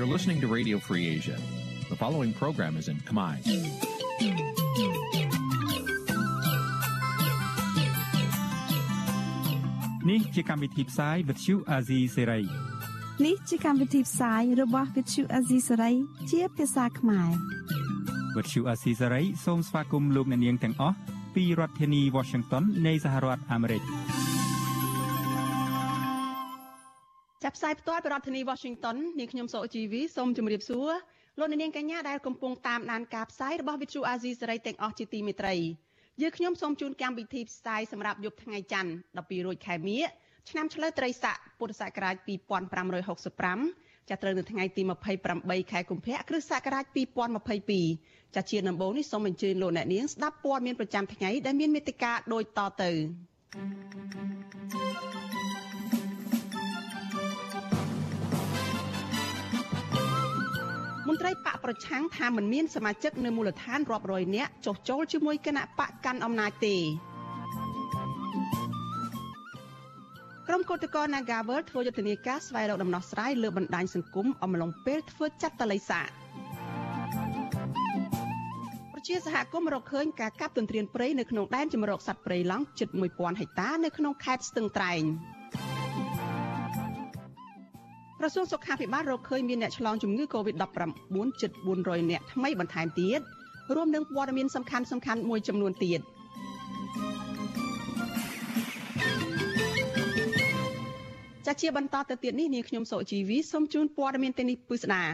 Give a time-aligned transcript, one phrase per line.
[0.00, 1.36] You're listening to Radio Free Asia.
[1.90, 3.34] The following program is in Khmer.
[10.10, 12.44] នេះជាកម្មវិធីផ្សាយ Vuthu Azizi Serai
[13.26, 15.94] នេះជាកម្មវិធីផ្សាយរបស់ Vuthu Azizi Serai
[16.30, 17.30] ជាភាសាខ្មែរ
[18.36, 20.96] Vuthu Azizi Serai សូមស្វាគមន៍លោកអ្នកនាងទាំងអស់
[21.34, 23.82] ពីរដ្ឋធានី Washington នៃសហរដ្ឋអាមេរិក
[27.60, 30.90] ផ្សាយផ្ទាល់ពីរដ្ឋធានី Washington នាងខ្ញុំសកជីវីសូមជម្រាបសួរ
[31.38, 35.54] លោកអ្នកនាងកញ្ញាដែលកំពុងតាមដានការផ្សាយរបស់ Vuthu Azizi Serai ទាំងអស់ជាទីមេត្រី
[36.22, 40.02] យើខ្ញុំសូមជូនកម្មវិធីផ្សាយសម្រាប់យប់ថ្ងៃច័ន្ទ12រោចខែមិញ
[40.50, 42.14] ឆ្នាំឆ្លូវត្រីស័កពុទ្ធសករាជ
[43.16, 44.82] 2565ចាប់ត្រូវនៅថ្ងៃទី
[45.26, 46.84] 28ខែកុម្ភៈគ្រិស្តសករាជ
[47.60, 52.90] 2022ចាជាដំបូងនេះសូមអញ្ជើញលោកអ្នកនាងស្ដាប់ព័ត៌មានប្រចាំថ្ងៃដែលមានមេត្តាដូចតទៅ
[61.10, 66.76] មន្ត្រីបកប្រឆាំងថាមិនមានសមាជិកនៅមូលដ្ឋានរាប់រយនាក់ចុះចូលជាមួយគណៈបកកាន់អំណាចទេ
[70.46, 76.00] ក្រុមកោតក្រ Nagavel ធ្វើយុទ្ធនាការស្វែងរកដំណោះស្រាយលើបណ្ដាញសង្គមអំឡុងពេលធ្វើចាត់តល័យសា
[78.92, 85.02] ប្រជាសហគមន៍រកឃើញការកាប់ទន្ទ្រានព្រៃនៅក្នុងដែនជម្រកសត្វព្រៃឡង់ជិត1000ហិកតានៅក្នុងខេត្តស្ទឹងត្រែង
[88.22, 93.20] ក្រសួងសុខាភិបាលរកឃើញមានអ្នកឆ្លងជំងឺ Covid-19 ជិត400នាក់ថ្មីបន្ថែមទៀត
[93.74, 96.00] រួមនឹងព័ត៌មានសំខាន់សំខាន់មួយចំនួនទៀត
[101.46, 105.04] ចាជាបន្តទៅទៀតនេះនាងខ្ញុំសុជីវីសូមជូនព័ត៌មានទាំងនេះពិស្ដា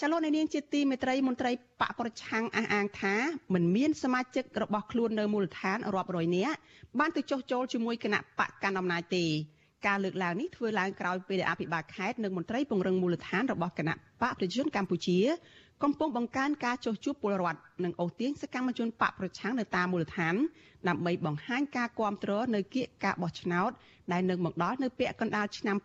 [0.00, 3.14] ចលនានាងជាទីមេត្រីមន្ត្រីបកប្រឆាំងអះអាងថា
[3.54, 6.56] មិនមានសមាជិករបស់ខ្លួននៅមូលដ្ឋានរាប់រយនាក់
[6.98, 9.26] បានទៅចុះចូលជាមួយគណៈបកកណ្ដាលអំណាចទេ
[9.86, 15.18] ការលើកឡើងនេះធ្វើឡើងក្រោយពេលដែលអភិបាលខេត្តនិងមន្ត្រីពង្រឹងមូលដ្ឋានរបស់គណៈបកប្រជាជនកម្ពុជា
[15.82, 20.34] កំពុងបង្កើនការចុះជួបពលរដ្ឋនិងអូសទាញសកម្មជនបកប្រឆាំងនៅតាមមូលដ្ឋាន
[20.88, 23.70] ដើម្បីបង្ហាញការគាំទ្រនៅគៀកការបោះឆ្នោត
[24.12, 25.76] ដែលនឹងមកដល់នៅពាក់កណ្ដាលឆ្នាំ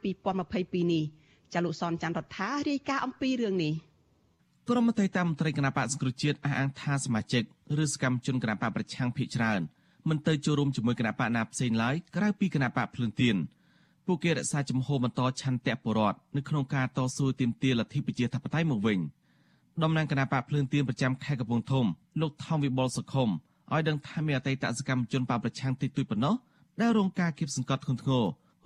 [0.42, 1.04] 2022នេះ
[1.54, 3.74] ចាលោកសនច័ន្ទរដ្ឋារាយការណ៍អំពីរឿងនេះ
[4.70, 7.44] ក្រុមមន្ត្រីតាមមន្ត្រីគណៈបកសង្គ្រោះជាតិអះអាងថាសមាជិក
[7.84, 9.62] ឬសកម្មជនគណៈបកប្រឆាំងភ ieck ច្រើន
[10.10, 13.36] មិនទៅចូលរួមជាមួយគណៈបកណាផ្សេងឡើយក្រៅពីគណៈបកភ្លឿនទៀន
[14.07, 18.99] ពួកគេរក្សាជំហរបន្តឆន្ទៈបរដ្ឋនៅក្នុងការតស៊ូទាមទារលទ្ធិប្រជាធិបតេយ្យមកវិញ
[19.83, 21.87] តំណាងគណៈបកភ្លើងទៀនប្រចាំខេត្តកំពង់ធំ
[22.21, 23.29] លោកថោងវិបុលសុខុម
[23.73, 26.35] ឲ្យដឹងថាមានអតីតសកម្មជនបកប្រឆាំងតិចតួចប៉ុណ្ណោះ
[26.81, 28.23] ដែលរងការគៀបសង្កត់ធ្ងន់ធ្ងរ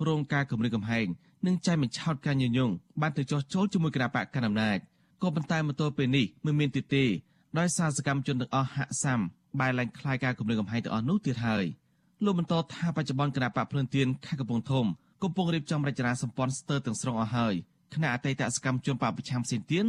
[0.07, 1.07] រងការគំរាមកំហែង
[1.47, 2.69] និងចាយបញ្ឆោតការញញង
[3.01, 4.77] បានទៅចោះចូលជាមួយគណៈបកកណ្ដាលអំណាច
[5.21, 7.03] ក៏ប៉ុន្តែមកទល់ពេលនេះមិនមានទីទេ
[7.59, 9.19] ដោយសារសកម្មជនទាំងអស់ហាក់សាំ
[9.59, 11.65] បែរឡើងคล้ายការគំរាមកំហែងទាំងអស់នោះទៀតហើយ
[12.23, 14.85] លោកបន្តថាបច្ចុប្បន្នគណៈបកភ្លឿនទៀនខេត្តកំពង់ធំ
[15.22, 17.54] កំពុងរៀបចំរចនាសម្ព័ន្ធស្ទើរទាំងស្រុងអស់ហើយ
[17.94, 19.84] គណៈអតីតសកម្មជនបពប្រឆាំងផ្សេងទៀត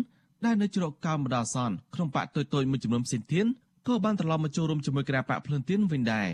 [0.46, 3.46] ដែលនៅជ្រកកោនម្ដងសនក្នុងបកតូចៗមួយចំនួនផ្សេងទៀត
[3.88, 6.30] ក៏បានត្រឡប់មកចូលរួមជាមួយគណៈបកភ្លឿនទៀនវិញដែរ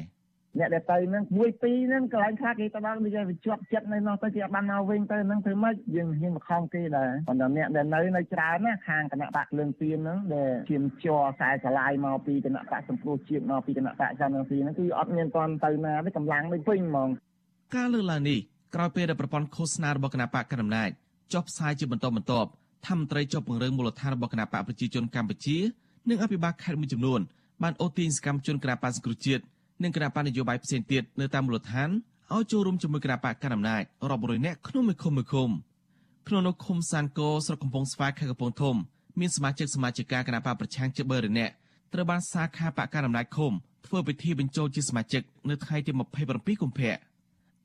[0.59, 17.09] អ្នកដែលទៅហ្នឹងមួយពីរហ្នឹងកន្លែងខ្លះគេទៅដល់វាវាជាប់ចិត្តនៅនោះទៅគេអត់បានមកវិញទៅហ្នឹងធ្វើម៉េចយើងហ៊ានមកខំគេដែរប៉ុន្តែអ្នកដែលនៅនៅច្រើនណាខាងគណៈបកភ្លើងទៀនហ្នឹងដែលជាមជ័រខ្សែឆ្លាយមកពីគណៈបកសង្គ្រោះជាតិមកពីគណៈបកចន្ទទីហ្នឹងគឺអត់មានទាន់ទៅណាទេកម្លាំងដូចវិញហ្មង
[17.75, 18.39] ការលើកឡើងនេះ
[18.75, 20.89] ក្រោយពេលដែលប្រព័ន្ធឃោសនារបស់គណៈបកកណ្ដាលអំណាច
[21.33, 22.49] ចុះផ្សាយជាបន្តបន្ទាប់
[22.85, 25.57] ថាមន្ត្រីជាប់ពង្រឹងមូលដ្ឋានរបស់គណៈបកប្រជាជនកម្ពុជា
[26.09, 27.19] និងអភិបាលខេត្តមួយចំនួន
[27.63, 29.43] បានអូសទាញសកម្មជនគណៈបកសង្គ្រោះជាតិ
[29.83, 31.89] និងគណៈបកនយោបាយផ្សេងទៀតនៅតាមមូលដ្ឋាន
[32.33, 35.49] ឲ្យចូលរួមជាមួយគណៈបកកណ្ដាលអំណាចរាប់រយនាក់ក្នុងមួយឃុំមួយឃុំ
[36.27, 38.75] ក្នុងនោះឃុំសានកោស្រុកកំពង់ស្វាយខេត្តកំពង់ធំ
[39.19, 41.53] មានសមាជិកសមាជិកាគណៈបកប្រឆាំងជា3រយនាក់
[41.93, 43.51] ត្រូវបានសាខាបកកណ្ដាលអំណាចឃុំ
[43.85, 45.91] ធ្វើពិធីបញ្ចូលជាសមាជិកនៅថ្ងៃទី
[46.27, 46.93] 27កុម្ភៈ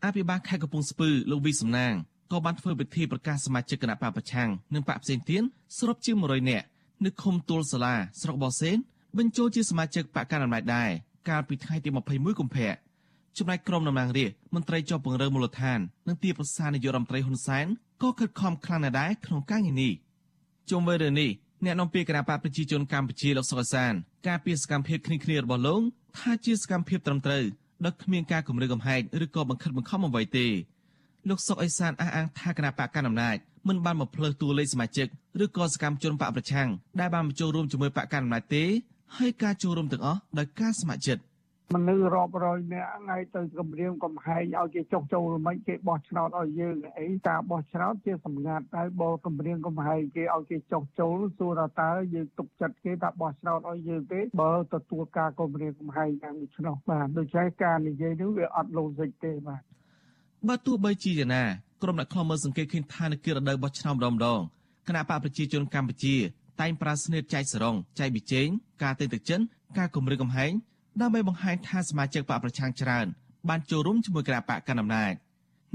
[0.04, 1.94] អភិបាលខេត្តកំពង់ស្ពឺលោកវីសំណាង
[2.32, 5.42] ក៏បានធ្វើពិធីប្រកាសសមាជិកគណៈបកប្រឆាំងនិងបកផ្សេងទៀត
[5.78, 6.66] សរុបជា100នាក់
[7.04, 8.76] នៅឃុំទួលសាលាស្រុកបរសេន
[9.19, 10.91] បញ្ចូលជាសមាជិកបកកណ្ដាលអំណាចដែរ
[11.28, 12.71] កាលពីថ្ងៃទី21កុម្ភៈ
[13.39, 15.78] ចំណែកក្រុមតំណាងរាស្ត្រមន្ត្រីជាប់ពង្រើមូលដ្ឋាន
[16.09, 17.66] និងទីប្រឹក្សានាយករដ្ឋមន្ត្រីហ៊ុនសែន
[18.03, 19.92] ក៏ខិតខំខ្លាំងណាស់ដែរក្នុងការងារនេះ
[20.71, 21.30] ជុំវិញរឿងនេះ
[21.65, 23.92] អ្នកនាំពាក្យគណៈបកប្រជាជនកម្ពុជាលោកសុកសាន
[24.27, 25.83] ការពីសកម្មភាពគ្នាគ្នារបស់លោក
[26.18, 27.44] ថាជាសកម្មភាពត្រឹមត្រូវ
[27.84, 30.47] ដោយគ្មានការគម្រាមកំហែងឬក៏បង្ខិតបង្ខំអ្វីទេ
[31.28, 33.36] លោកសុកអេសានអះអាងថាគណៈបកកណ្ដាលអំណាច
[33.69, 35.07] មិនបានមកផ្លើសតួលេខសមាជិក
[35.45, 36.69] ឬក៏សកម្មជនបកប្រឆាំង
[37.01, 38.65] ដែលបានមកចូលរួមជាមួយបកកណ្ដាលអំណាចទេ
[39.16, 41.22] ហើយការចូលរួមទាំងអស់ដោយការស្ម័គ្រចិត្ត
[41.74, 59.62] មនុស្សរាប់រយនាក់ថ្ងៃទៅគម្រាមកំហែងឲ្យគេចុះចូលមិនគេបោះឆ្នោតឲ្យយើងអីការបោះឆ្នោតជាសម្ងាត់ហើយបើគម្រាមកំហែងគេឲ្យគេចុះចូលសួរថាតើយើងទុកចិត្តគេថាបោះឆ្នោតឲ្យយើងទេបើទទួលការគម្រាមកំហែងតាមដូច្នោះបាទដូច្នេះការនិយាយនេះវាអត់លូសិចទេបាទ
[60.48, 61.44] បើទោះបីជាយ៉ាងណា
[61.82, 64.41] ក្រុមអ្នកខ្លំមើលសង្កេតឃើញថានៅគិរដូវបោះឆ្នោតម្ដងម្ដង
[64.88, 66.16] គណៈបកប្រជាជនកម្ពុជា
[66.60, 68.47] តែងប្រាស្នេតចែកសរងចែកប៊ីចេង
[68.82, 69.41] ការទិញទឹកចិន
[69.78, 70.53] ការគម្រាមកំហែង
[71.00, 73.06] ដើម្បីបង្ហាញថាសមាជិកបកប្រឆាំងច្រើន
[73.48, 75.12] បានចូលរួមជាមួយគណៈបកកណ្ដាលអំណាច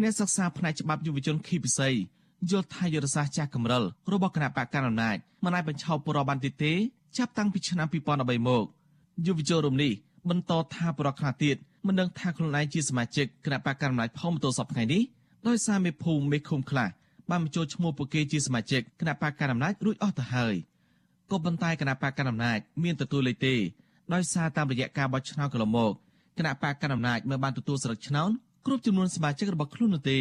[0.02, 1.90] អ្នកសិក្សាផ្នែកច្បាប់យុវជនខីពិសី
[2.52, 6.74] យល់ថាយុទ្ធសាស្ត្រចាស់កម្រិលរបស់គណៈបកកណ្ដាលអំណាចមិនអាចបញ្ឈប់ប្របានទីទេ
[7.18, 8.66] ចាប់តាំងពីឆ្នាំ2013មក
[9.26, 9.92] យុវជនរំនេះ
[10.30, 11.56] បន្តថាប្រកខ្នាទៀត
[11.88, 15.02] មិនដឹងថាខ្លួនឯងជាសមាជិកគណៈបកកណ្ដាលអំណាចផងទៅសពថ្ងៃនេះ
[15.48, 16.90] ដោយសារមេភូមិមេឃុំខ្លះ
[17.30, 20.56] បានបញ្ចូលឈ្មោះពួកគេជាសមាជិកគណៈបកកណ្ដាលអំណាចរួចអស់ទៅហើយ
[21.32, 23.56] ក៏ប៉ុន្តែគណៈបកកណ្ដាលអំណាចមានទទួលលេខទេ
[24.14, 25.92] ដោយសារតាមរយៈការបោះឆ្នោតកន្លងមក
[26.38, 28.30] គណៈបកកណ្ដាលអំណាចមិនបានទទួលស្លឹកឆ្នោត
[28.66, 30.20] គ្រប់ចំនួនសមាជិករបស់ខ្លួននោះទេ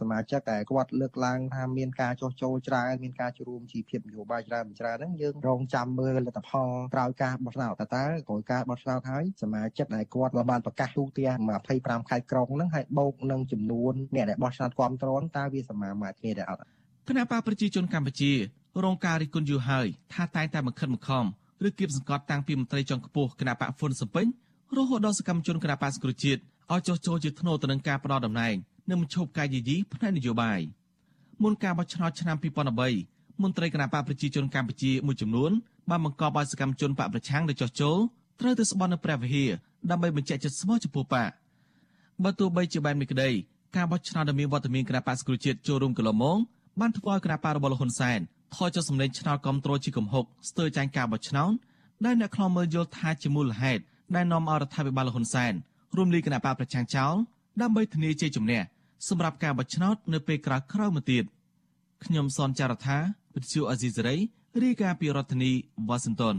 [0.00, 11.38] សមាជិកតែគាត់លើកឡើងថាមានការចោះចូលច្រើនមានការចូលរួមជីភាពនយោបាយច្រើនច្រើនហ្នឹងយើងរងចាំមើលលទ្ធផលក្រោយការបោះឆ្នោតតើតើក្រោយការបោះឆ្នោតហើយសមាជិកដែលគាត់បានប្រកាសទូទាំង
[11.74, 16.60] 25ខេត្តក្រុងហ្នឹងហើយបូកនឹងចំនួនអ្នកដែលបោះឆ្នោតគ្រប់គ្រងតើវាសមាមាត្រគ្នាដែរអត់
[17.08, 18.32] គណៈបកប្រជាជនកម្ពុជា
[18.84, 21.24] រងការរិះគន់យូរហើយថាតែងតែមកខិតមកខំ
[21.64, 24.26] ឬគៀបសង្កត់តាំងពីមន្ត្រីជាន់ខ្ពស់គណៈបកហ្វុនសំពេញ
[24.76, 26.40] រហូតដល់សកម្មជនគណៈបកសង្គ្រោះជាតិ
[26.72, 28.54] ឲ្យចោះចូលជាធ្នូទៅនឹងការផ្ដោតតំណែង
[28.90, 30.60] និងបញ្ឈប់ការយាយីផ្នែកនយោបាយ
[31.42, 32.36] មុនការបោះឆ្នោតឆ្នាំ
[32.84, 35.50] 2013មន្ត្រីគណៈបកប្រជាជនកម្ពុជាមួយចំនួន
[35.90, 37.96] បានបង្កប់ឲ្យសកម្មជនបកប្រឆាំងដែលចោះចូល
[38.40, 39.50] ត្រូវទៅស្បន់នៅព្រះវិហារ
[39.90, 41.30] ដើម្បីបញ្ជាក់ចិត្តស្មោះចំពោះបក
[42.22, 43.30] បើទោះបីជាបែបនេះក្តី
[43.76, 46.38] ការបោះឆ្នោតដែលមានវត្តមានគណៈបកសង្គ្រោះជាតិចូលរួមកន្លងមក
[46.80, 48.20] បានធ្វើឲ្យគណៈបករបស់លោកហ៊ុនសែន
[48.54, 51.52] ថយចុះសម្លេងឆ្នោតគ្រប់គ្រងជាកំហុកស្ទើរចាញ់ការបោះឆ្នោត
[52.04, 53.82] ដែលអ្នកខ្លំមើលយល់ថាជាមូលហេតុ
[54.14, 55.52] ដែលនាំឲ្យរដ្ឋាភិបាលលហ៊ុនសែន
[55.96, 57.14] រួមលីគណៈបកប្រឆាំងចោល
[57.62, 58.60] ដើម្បីធានាជ័យជំនះ
[59.08, 61.24] សម្រាប់ការបោះឆ្នោតនៅពេលក្រោយក្រោយមកទៀត
[62.04, 62.98] ខ្ញុំសនចាររថា
[63.34, 64.16] វិទ្យុអេស៊ីសេរី
[64.62, 65.52] រាយការណ៍ពីរដ្ឋធានី
[65.88, 66.36] វ៉ាស៊ីនតោន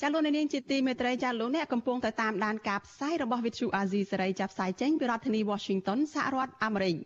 [0.00, 6.96] ចាលោកនាងជាទីមេត្រីចាលោកអ្នកកំពុងតែតាមដានការផ្សាយរបស់វិទ្យុអាស៊ីសេរីចាប់ផ្សាយចេញពីរដ្ឋធានី Washington សហរដ្ឋអាមេរិក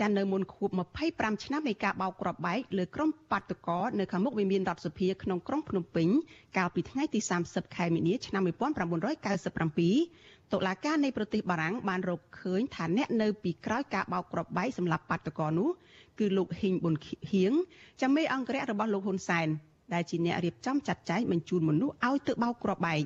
[0.00, 0.70] ចានៅមុនខួប
[1.06, 6.08] 25ឆ្នាំនៃការបោកគ្រាប់បែកលើក្រុមបាតុករនៅខាងមុខវិមានរដ្ឋសភាក្នុងក្រុងភ្នំពេញ
[6.56, 15.68] កាលពីថ្ងៃទី30ខែមីនាឆ្នាំ1997តុលាការនៃប្រទេសបារាំងបានរកឃើញថាអ្នកនៅពីក្រោយការបោកគ្រាប់បែកសម្រាប់បាតកោនោះ
[16.18, 16.94] គឺលោកហ៊ីងប៊ុន
[17.32, 17.52] ហៀង
[18.00, 19.48] ចាំមេអង្គរៈរបស់លោកហ៊ុនសែន
[19.94, 23.02] ដែលជាអ្នករៀបចំចាត់ចែងបញ្ជូនមនុស្សឲ្យទៅបោកគ្រាប់បែក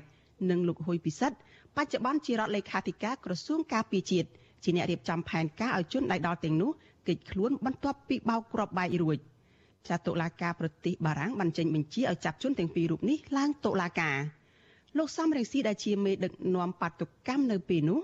[0.50, 1.37] និងលោកហ៊ុយពិសិដ្ឋ
[1.76, 4.29] បច្ចុប្បន្នជារដ្ឋលេខាធិការក្រសួងការពារជាតិ
[4.64, 6.70] ជាអ្នករៀបចំផែនការឲ្យជនដៃដល់ទាំងនោះ
[7.06, 9.19] គេចខ្លួនបន្ទាប់ពីបោកគ្រាប់បែករួច
[9.88, 14.16] ចាតុលាការប្រទេសបារាំងបានចេញបញ្ជាឲ្យចាប់ជនទាំងពីររូបនេះឡើងតុលាការ
[14.99, 18.00] លោកសំរងស៊ីដែលជាមេដឹកនាំបាតុកម្មនៅពេលនោះ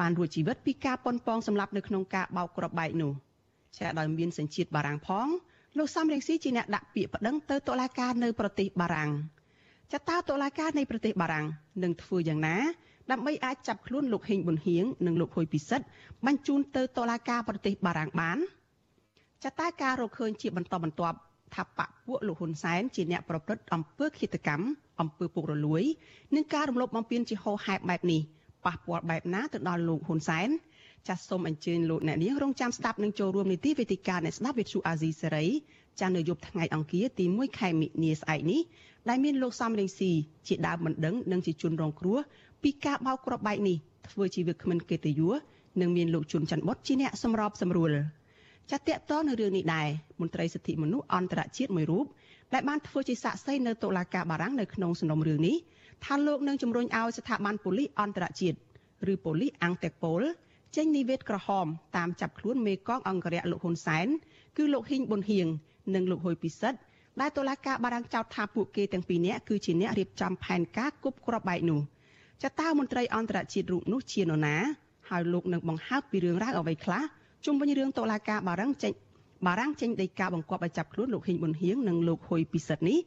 [0.00, 3.12] បានរួចជីវិតពីការប៉ុនប៉ងសម្លាប់នៅក្នុងការបោកគ្រាប់បែកនោះ
[3.78, 5.26] ចាដោយមានសញ្ជាតិបារាំងផង
[5.78, 9.10] លោកសំរងស៊ីជាអ្នកដាក់ពាក្យប្តឹងទៅតុលាការនៅប្រទេសបារាំង
[9.92, 11.46] ចតាតុលាការនៃប្រទេសបារាំង
[11.82, 12.56] នឹងធ្វើយ៉ាងណា
[13.10, 15.86] ដើម្បីអាចចាប់ខ្លួនលោកហេងប៊ុនហៀងនិងលោកហុយពិសិដ្ឋ
[16.26, 18.38] បញ្ជូនទៅតុលាការប្រទេសបារាំងបាន
[19.44, 21.18] ចតាការរកឃើញជាបន្តបន្ទាប់
[21.54, 24.66] ថាបពពួកលោកហ៊ុនសែនជាអ្នកប្រព្រឹត្តអំពើឃាតកម្ម
[25.00, 25.82] អំពើពុករលួយ
[26.34, 28.20] និងការរំលោភបំពានជាហោហែបបែបនេះ
[28.64, 30.48] ប៉ះពាល់បែបណាទៅដល់លោកហ៊ុនសែន
[31.08, 35.46] ចាសសូមអញ្ជើញលោកអ្នកនាងរងចាំស្ដាប់និងចូលរួមនីតិវេទិកាអ្នកស្ដាប់វិទ្យុអាស៊ីសេរី
[36.00, 38.60] ចាស់នៅយប់ថ្ងៃអង្គារទី1ខែមិនិនាស្អែកនេះ
[39.08, 40.10] ដែលមានលោកសំរងស៊ី
[40.48, 42.18] ជាដើមបណ្ដឹងនិងជាជនរងគ្រោះ
[42.62, 43.76] ពីការបោកគ្រាប់បែកនេះ
[44.10, 45.38] ធ្វើជាវាគ្មិនកិត្តិយស
[45.80, 47.90] និងមានលោកជុនច័ន្ទបុតជាអ្នកសម្របសម្រួល
[48.70, 49.88] ចាត់តាក់តនៅរឿងនេះដែរ
[50.20, 52.06] មន្ត្រីសិទ្ធិមនុស្សអន្តរជាតិមួយរូប
[52.54, 55.56] ដែលបានធ្វើជាសាក្សីនៅតុលាការបារាំងនៅក្នុងសំណុំរឿងនេះ
[56.04, 58.56] ថាលោកនឹងជំរុញឲ្យស្ថាប័នប៉ូលីសអន្តរជាតិ
[59.12, 60.22] ឬប៉ូលីសអង់តេប៉ូល
[60.76, 64.06] ចេញនិវេតក្រហមតាមចាប់ខ្លួនមេកងអង្គរៈលោកហ៊ុនសែន
[64.56, 65.46] គឺលោកហ៊ីងប៊ុនហៀង
[65.94, 66.78] និងលោកហ៊ុយពិសិដ្ឋ
[67.20, 71.80] ដែលតុលាការបារាំងចោទថាពួកគេទាំងពីរនាក់គឺជាអ្នករៀបចំផែនការគប់គ្រាប់បែកនោះ
[72.44, 74.56] ចតើមន្ត្រីអន្តរជាតិរូបនោះជានរណា
[75.10, 77.02] ហើយលោកនឹងបង្ហើបពីរឿងរ៉ាវអ្វីខ្លះ
[77.44, 78.92] ជុំវិញរឿងតុលាការបារាំងចេញ
[79.46, 82.98] បារាំងចេញដីកាបង្គាប់ឲ្យចាប់ខ្លួនលោកហ៊ីងប៊ុនហៀងនិងលោកហ៊ុយពិសិដ្ឋនេះ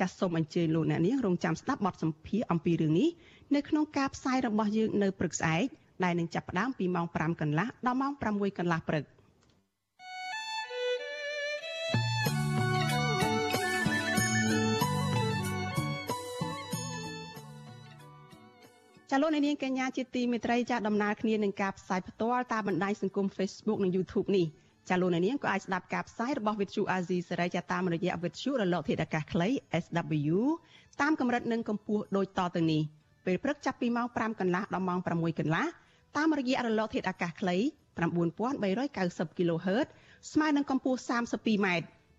[0.00, 3.08] ចាសសូមអញ្ជើញលោកអ្នកនាងរងចាំស្ដាប់បទសម្ភាសអំពីរឿងនេះ
[3.54, 5.66] នៅក្នុងការផ្សាយរបស់យើងនៅព្រឹកស្អែក
[6.04, 9.04] ដែលនឹងចាប់ផ្ដើមពីម៉ោង5កន្លះដល់ម៉ោង6កន្លះព្រឹក
[19.12, 24.46] ចាលោកនាងកញ្ញាជាទីមេត្រីចាដំណើរគ្នានឹងការផ្សាយផ្ទាល់តាមបណ្ដាញសង្គម Facebook និង YouTube នេះ
[24.88, 29.48] ចាលោកនាងក៏អាចស្ដាប់ការផ្សាយរបស់ Vithu Azizi សេរីចាតាមរយៈ Vithu រលកធាតុអាកាសខ្លី
[29.84, 30.38] SW
[31.00, 32.82] តាមកម្រិតនិងកម្ពស់ដូចតទៅនេះ
[33.26, 35.66] ពេលព្រឹកចាប់ពីម៉ោង5កន្លះដល់ម៉ោង6កន្លះ
[36.16, 37.56] តាមរយៈរលកធាតុអាកាសខ្លី
[38.38, 39.86] 9390 kHz
[40.32, 41.66] ស្មើនឹងកម្ពស់ 32m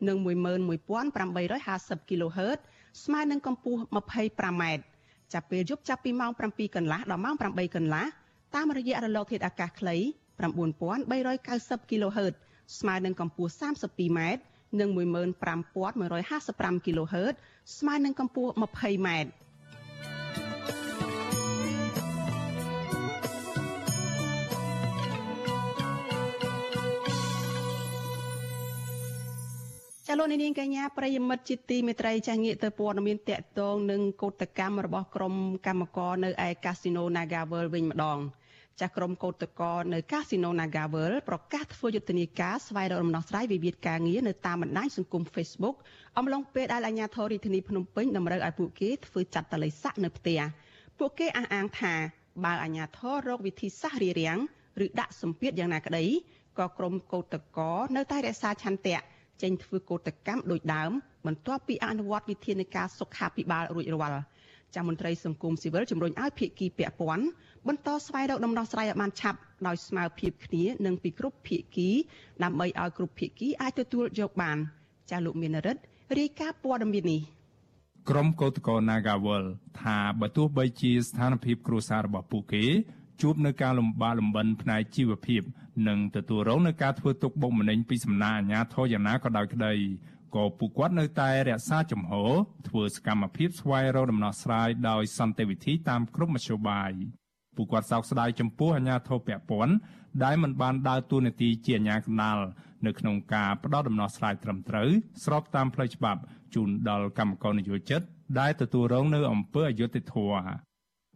[0.07, 2.59] និង11850 kHz
[3.03, 4.63] ស្មើនឹងកម្ពស់ 25m
[5.33, 8.05] ចាប់ពេលយប់ចាប់ពីម៉ោង7កន្លះដល់ម៉ោង8កន្លះ
[8.55, 9.95] តាមរយៈរលកធាតុអាកាសខ្លី
[10.39, 12.33] 9390 kHz
[12.79, 14.19] ស្មើនឹងកម្ពស់ 32m
[14.79, 17.33] និង15155 kHz
[17.77, 19.09] ស្មើនឹងកម្ពស់ 20m
[30.11, 35.33] ចលនានាងកញ្ញាប្រិយមិត្តជាទីមេត្រីចាស់ងាកទៅព័ត៌មានតកតងនឹងកោតកម្មរបស់ក្រុម
[35.67, 38.19] កម្មករនៅឯកាស៊ីណូ Nagavel វិញម្ដង
[38.79, 45.75] ចាស់ក្រុមកោតក្រនៅកាស៊ីណូ Nagavel ប្រកាសធ្វើយុទ្ធនាការស្វែងរកដំណោះស្រាយវិវាទការងារនៅតាមបណ្ដាញសង្គម Facebook
[46.17, 50.39] អំឡុងពេលដែលអាជ្ញាធររាជធានីភ្នំពេញតម្រូវឲ្យពួកគេធ្វើចាត់តល័យស័កនៅផ្ទះ
[50.99, 51.93] ពួកគេអះអាងថា
[52.45, 54.39] បើអាជ្ញាធររកវិធីសាស្ត្ររារាំង
[54.85, 56.05] ឬដាក់សម្ពាធយ៉ាងណាក្តី
[56.59, 58.99] ក៏ក្រុមកោតក្រនៅតែរក្សាឆន្ទៈ
[59.41, 60.91] ចេញធ្វើកោតកម្មដោយដើម
[61.25, 64.23] បន្ទាប់ពីអនុវត្តវិធានការសុខាភិបាលរួចរាល់
[64.75, 67.25] ចាំមន្ត្រីសង្គមស៊ីវិលជំរុញឲ្យភាគីពាក់ព័ន្ធ
[67.67, 71.89] បន្តស្វែងរកដំណោះស្រាយឲ្យបានឆាប់ដោយស្មើភាពគ្នានិងពីគ្រប់ភាគី
[72.43, 74.57] ដើម្បីឲ្យគ្រប់ភាគីអាចទទួលយកបាន
[75.09, 75.81] ចាស់លោកមានរិទ្ធ
[76.19, 77.21] រាយការណ៍ព័ត៌មាននេះ
[78.09, 79.43] ក្រុមកោតក្រ Nagawal
[79.81, 82.65] ថាបើទោះបីជាស្ថានភាពគ្រួសាររបស់ពួកគេ
[83.21, 85.41] ជួបនៅការលំបាកលំបិនផ្នែកជីវភាព
[85.87, 89.73] និងទទួលរងនឹងការធ្វើទុកបុកម្នេញពីសំណាក់អាជ្ញាធរយ៉ាងណាក៏ដោយក្តី
[90.35, 92.31] ក៏ពួកគាត់នៅតែរក្សាជំហរ
[92.67, 96.91] ធ្វើសកម្មភាពស្វែងរកដំណោះស្រាយដោយសន្តិវិធីតាមគ្រប់មធ្យោបាយ
[97.55, 99.73] ពួកគាត់សោកស្ដាយចំពោះអាជ្ញាធរពាក់ព័ន្ធ
[100.23, 102.37] ដែលមិនបានដើរតួនាទីជាអាជ្ញាកណ្ដាល
[102.85, 104.89] នៅក្នុងការផ្ដល់ដំណោះស្រាយត្រឹមត្រូវ
[105.23, 106.21] ស្របតាមផ្លូវច្បាប់
[106.53, 108.01] ជូនដល់កម្មករនិយោជិត
[108.39, 110.68] ដែលទទួលរងនៅអំពើអយុត្តិធម៌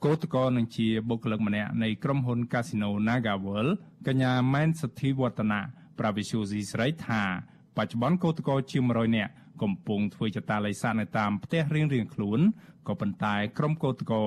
[0.04, 3.72] គឧតកោនឹងជាបុគ្គលិកម្នាក់នៃក្រុមហ៊ុន Casino NagaWorld
[4.08, 5.62] កញ្ញាម៉ែនសទ្ធីវឌ្ឍនៈ
[6.00, 7.22] ប្រាវិសុយស៊ីស្រីថា
[7.78, 9.32] បច្ចុប្បន្នគឧតកោជាង100នាក់
[9.62, 12.40] កំពុងធ្វើចតាល័យស័កនៅតាមផ្ទះរៀងៗខ្លួន
[12.88, 14.24] ក៏ប៉ុន្តែក្រុមគឧតកោ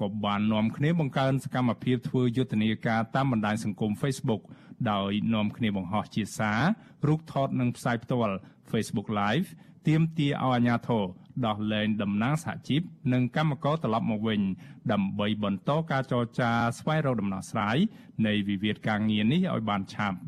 [0.00, 4.42] ក៏បាននាំគ្នាបង្កើនសកម្មភាពធ្វើយុទ្ធនាការតាមបណ្ដាញសង្គម Facebook
[4.90, 6.60] ដោយនាំគ្នាបង្ហោះជាសារ
[7.08, 8.34] រូបថតនិងផ្សាយផ្ទាល់
[8.70, 9.48] Facebook Live
[9.88, 11.04] ទាមទារឲ្យអាជ្ញាធរ
[11.46, 14.40] ដោះលែងតំណាងសហជីពនិងកម្មករត្រឡប់មកវិញ
[14.92, 17.76] ដើម្បីបន្តការចរចាស្វែងរកដំណោះស្រាយ
[18.26, 20.18] នៃវិវាទការងារនេះឲ្យបានឆាប់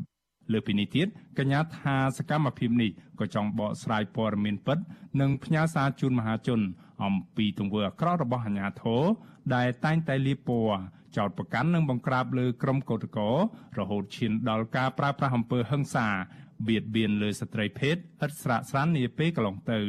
[0.51, 4.77] លើពីនេះទៀតកញ្ញាថាសកម្មភាពនេះក៏ចង់បកស្រាយព័ត៌មានពិត
[5.21, 6.59] និងផ្ញើសារជូនមហាជន
[7.03, 9.01] អំពីទង្វើអាក្រក់របស់អាជ្ញាធរ
[9.55, 10.81] ដែលតែងតែលៀបពណ៌
[11.17, 13.23] ចោតប្រកាន់និងបង្ក្រាបលើក្រុមកោតក្រ
[13.79, 16.07] រហូតឈានដល់ការប្រើប្រាស់អំពើហិង្សា
[16.67, 17.99] បៀតបៀនលើស្ត្រីភេទឥ
[18.29, 19.81] តស្រាកស្រាននាពេលកន្លងទៅ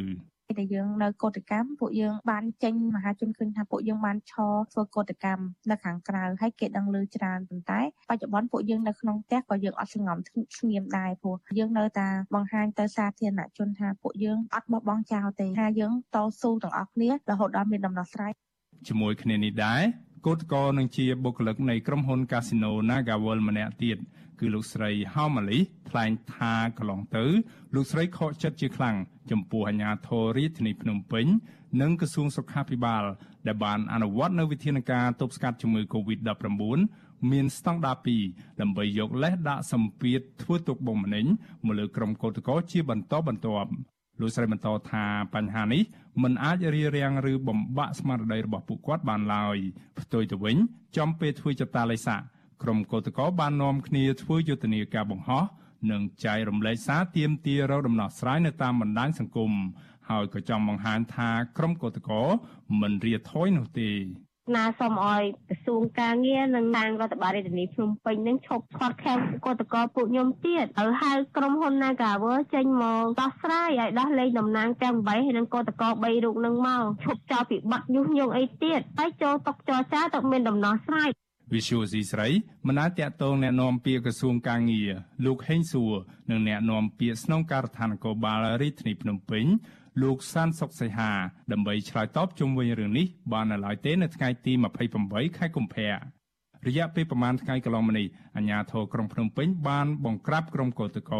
[0.59, 10.19] ដែលយើងនៅកោតកម្មពួកយើងបានចេញមហាជនឃើញថាពួកយើងបានឈរធ្វើកោតកម្មនៅខាងក្រៅហើយគេដឹងឮច្រើនប៉ុន្តែបច្ចុប្បន្នពួកយើងនៅក្នុងផ្ទះក៏យើងអត់សង្ងំ
[10.59, 18.33] ស្ងៀមដែរព្រោះយើងនៅតែបង្ហាញទៅសាធារណជនថាពួកយើងអត់បោះបង់ចោលទេថាយើងតស៊ូទាំងអស់គ្នារហូតដល់មានដំណោះស្រាយ
[18.89, 19.83] ជាមួយគ្នានេះដែរ
[20.27, 23.99] គឧតកោនឹងជាបុគ្គលិកនៃក្រុមហ៊ុន Casino Nagawal ម្នាក់ទៀត
[24.43, 25.59] គឺលោកស្រីហៅម៉ាលី
[25.91, 27.25] ថ្លែងថាកន្លងទៅ
[27.75, 28.97] លោកស្រីខកចិត្តជាខ្លាំង
[29.31, 31.27] ចំពោះអាជ្ញាធររាជធានីភ្នំពេញ
[31.81, 33.05] និងក្រសួងសុខាភិបាល
[33.47, 36.47] ដែលបានអនុវត្តនូវវិធានការទប់ស្កាត់ជំងឺ Covid-19
[37.33, 37.97] មានស្តង់ដារ
[38.29, 41.27] 2ដើម្បីយកលេសដាក់សម្ពាធធ្វើទុកបុកម្នេញ
[41.67, 43.71] មកលើក្រុមកោតក្រជាបន្តបន្ទាប់
[44.21, 45.83] លោកស្រីបន្តថាបញ្ហានេះ
[46.23, 49.57] មិនអាចរារាំងឬបំបាក់ស្មារតីរបស់ពួកគាត់បានឡើយ
[49.99, 50.57] ផ្ទុយទៅវិញ
[50.97, 52.17] ចំពេលធ្វើចតាល័យស័
[52.63, 55.45] កក្រុមកោតក្របាននាំគ្នាធ្វើយុទ្ធនាការបង្ហោះ
[55.91, 59.53] និងចែករំលែកសារទាមទាររកដំណោះស្រាយនៅតាមបណ្ដាញសង្គម
[60.11, 62.17] ហើយក៏ចង់បង្ហាញថាក្រុមកោតក្រ
[62.81, 63.91] មិនរាថយនោះទេ
[64.57, 81.11] ណាសូមឲ្យក្រសួងការងារនិងខាងរដ្ឋបាលរាជធានីភ្នំពេញនឹងឈប់ខាត់ខាំកតកពួកខ្ញុំទៀតហើយហៅក្រុមហ៊ុន Nagawer ចេញមកដោះស្រាយឲ្យដោះលែងតំណាងទាំង8ហើយនឹងកតក3រូបនឹងមកឈប់ចោលពីបាត់ញុះញង់អីទៀតហើយចូលតុកចរចាទៅមានដំណោះស្រាយ
[81.54, 82.28] វិសុយស៊ីស្រី
[82.68, 84.92] មិនអាចតតងแนะនាំពាក្យក្រសួងកាងារ
[85.26, 85.94] លោកហេងសួរ
[86.30, 89.46] និងแนะនាំពាក្យស្នងការដ្ឋាននគរបាលរាជធានីភ្នំពេញ
[90.04, 91.12] លោកសានសុកសីហា
[91.52, 94.54] ដើម្បីឆ្លើយតបជុំវិញរឿងនេះបាននៅឡើយទេនៅថ្ងៃទី
[94.96, 95.90] 28ខែកុម្ភៈ
[96.68, 101.18] រយៈពេលប្រមាណថ្ងៃកន្លងមកនេះអាជ្ញាធរក្រុងភ្នំពេញបានបង្ក្រាបក្រុមកោតក្រ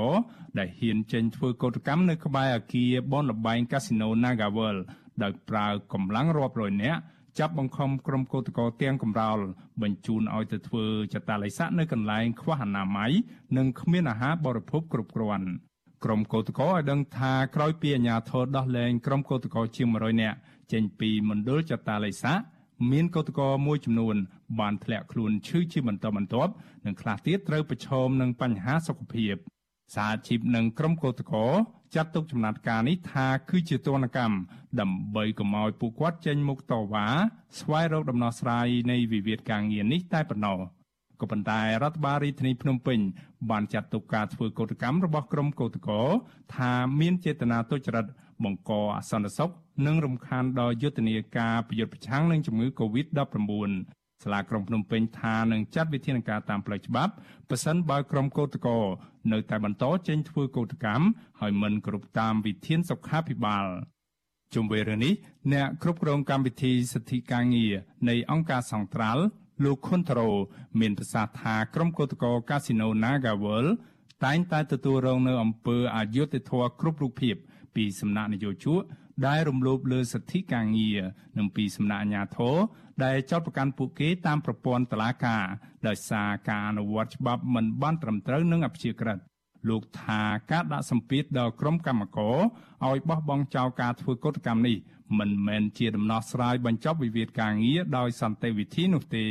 [0.60, 4.78] ដែលហ៊ានចេញធ្វើកោតកម្មនៅក្បែរអគារបនលបែងកាស៊ីណូ Nagavel
[5.24, 7.02] ដោយប្រើកម្លាំងរាប់រយនាក់
[7.39, 9.39] ចាប់បង្ខំក្រុមកោតក្រទាំងកំរោល
[9.83, 10.85] បញ្ជូនឲ្យទៅធ្វើ
[11.15, 13.13] ចតាល័យស័កនៅកន្លែងខ្វះអនាម័យ
[13.57, 15.49] និងគ្មានអាហារបរិភោគគ្រប់គ្រាន់
[16.05, 20.37] ក្រុមកោតក្រឲ្យដឹងថាក្រោយពីអាជ្ញាធរដោះលែងក្រុមកោតក្រជាង100នាក់
[20.73, 22.39] ចេញពីមណ្ឌលចតាល័យស័ក
[22.91, 24.17] មានកោតក្រមួយចំនួន
[24.61, 26.53] បានធ្លាក់ខ្លួនឈឺជាបន្តបន្ទាប់
[26.87, 29.35] និងខ្លះទៀតត្រូវប្រឈមនឹងបញ្ហាសុខភាព
[29.95, 31.51] សហជីពនិងក្រុមកោតក្រ
[31.95, 34.37] ចាត់ទុកចំណាត់ការនេះថាគឺជាទណ្ឌកម្ម
[34.81, 37.07] ដើម្បីកុំឲ្យពួកគាត់ចេញមុខតវ៉ា
[37.59, 40.59] ស្វែងរកដំណោះស្រាយនៃវិវាទការងារនេះតែប៉ុណ្ណោះ
[41.21, 42.99] ក៏ប៉ុន្តែរដ្ឋបាលរាជធានីភ្នំពេញ
[43.51, 45.95] បានចាត់ទុកការធ្វើកោតកម្មរបស់ក្រុមកោតក្រ
[46.57, 48.07] ថាមានចេតនាទុច្ចរិត
[48.45, 49.51] បង្កអសន្តិសុខ
[49.87, 53.71] និងរំខានដល់យុទ្ធនាការប្រយុទ្ធប្រឆាំងនឹងជំងឺ Covid-19
[54.23, 57.13] សាលាក្រុងភ្នំពេញថានឹងចាត់វិធានការតាមផ្លូវច្បាប់
[57.51, 58.85] ប៉ះសិនបើក្រុមកោតក្រ
[59.33, 61.05] នៅតែបន្តចេញធ្វើកោតកម្ម
[61.41, 63.67] ហើយមិនគ្រប់តាមវិធានសុខាភិបាល
[64.55, 65.15] ជុំវិញរឿងនេះ
[65.53, 67.75] អ្នកគ្រប់គ្រងកម្មវិធីសិទ្ធិការងារ
[68.09, 69.23] នៃអង្គការសង្ត្រាល់
[69.65, 70.31] លោកខុនតារ៉ូ
[70.81, 73.67] មានប្រសាសន៍ថាក្រុមកោតក្រកាស៊ីណូ Nagawal
[74.25, 77.35] តែងតែទទួលរងនៅអំពើអយុត្តិធម៌គ្រប់រូបភាព
[77.75, 78.81] ពីសំណាក់នយោជក
[79.27, 81.01] ដែលរំលោភលើសិទ្ធិការងារ
[81.39, 82.57] និងពីសំណាក់អាជ្ញាធរ
[83.05, 85.45] ដែលចោទប្រកាន់ពួកគេតាមប្រព័ន្ធតុលាការ
[85.87, 89.19] ដោយសារការអនុវត្តច្បាប់មិនបានត្រឹមត្រូវនិងអព្យាក្រឹត
[89.69, 92.37] លោកថាការដាក់សម្ពាធដល់ក្រុមកម្មករ
[92.87, 94.77] ឲ្យបោះបង់ចោលការធ្វើកុតកម្មនេះ
[95.19, 99.27] មិនមែនជាដំណោះស្រាយបញ្ចប់វិវាទការងារដោយសន្តិវិធីនោះទេ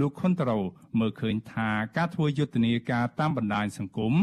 [0.00, 0.60] លោកខុនតារ៉ូ
[1.00, 4.14] មើលឃើញថាការធ្វើយុទ្ធនាការតាមបណ្ដាញសង្គម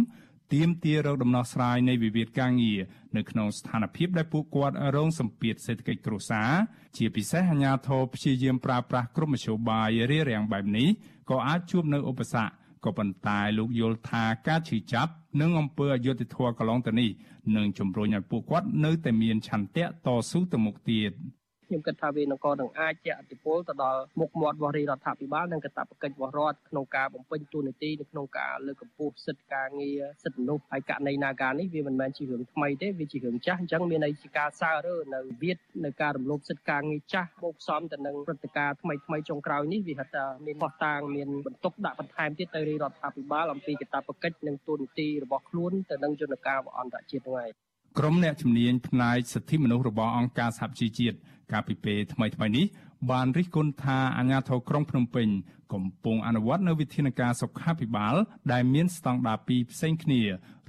[0.54, 2.80] ទាមទាររកដំណោះស្រាយនៃវិវាទការងារ
[3.18, 6.52] នៅក្នុងស្ថានភាពដែលពួកគាត់រងសម្ពាធសេដ្ឋកិច្ចគ្រួសារ
[6.98, 10.88] ជាពិសេសអាញាធរព្យាយាមប្រើប្រាស់គ្រប់មធ្យោបាយរារាំងបែបនេះ
[11.30, 12.54] ក៏អាចជួបនៅឧបសគ្គ
[12.86, 17.10] ក៏ប៉ុន្តែលោកយល់ថាការឈឺចាប់និងអំពើអយុត្តិធម៌កន្លងទៅនេះ
[17.56, 21.12] នឹងជំរុញឲ្យពួកគាត់នៅតែមានឆន្ទៈតស៊ូទៅមុខទៀត។
[21.70, 51.18] ខ្ញុំគិតថាវានឹងក៏នឹងអាចជះឥទ្ធិពលទៅដល់មុខមាត់របស់រដ្ឋាភិបាលនិងកាតព្វកិច្ចរបស់រដ្ឋក្នុងការបំពេញតួនាទីនៅក្នុងការលើកកម្ពស់សិទ្ធិការងារសិទ្ធិមនុស្សហើយករណីនាការនេះវាមិនមែនជារឿងថ្មីទេវាជារឿងចាស់អញ្ចឹងមានន័យជាការសើរើនៅវិទ្យនៅការរំលោភសិទ្ធិការងារចាស់បូកផ្សំទៅនឹងព្រឹត្តិការណ៍ថ្មីថ្មីចុងក្រោយនេះវាហៅថាមានបោះតាងមានបន្ទុកដាក់បន្ថែមទៀតទៅរដ្ឋាភិបាលអំពីកាតព្វកិច្ចនិងតួនាទីរបស់ខ្លួនទៅនឹងយន្តការអន្តរជាតិហ្នឹងហើយ ក្រុមអ្នកជំនាញផ្នែកសិទ្ធិមនុស្សរបស់អង្គការសហជីវជាតិ
[51.52, 52.66] កាលពីពេលថ្មីៗនេះ
[53.12, 55.28] បានរិះគន់ថាអាជ្ញាធរក្រុងភ្នំពេញ
[55.74, 58.16] កំពុងអនុវត្តនូវវិធានការសុខាភិបាល
[58.52, 60.22] ដែលមានស្តង់ដារពីរផ្សេងគ្នា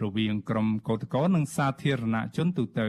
[0.03, 2.89] រវាងក្រុមកោតក្រនិងសាធារណជនទូទៅ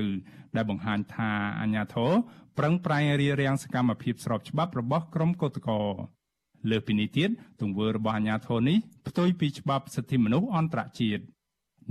[0.55, 2.11] ដែលបង្ហាញថាអាជ្ញាធរ
[2.57, 5.75] ប្រឹងប្រែងរារាំងសកម្មភាពស្របច្បាប់របស់ក្រុមកោតក្រ
[6.69, 7.29] លើពីនេះទៀត
[7.61, 8.77] ទង្វើរបស់អាជ្ញាធរនេះ
[9.07, 11.23] ផ្ទុយពីច្បាប់សិទ្ធិមនុស្សអន្តរជាតិ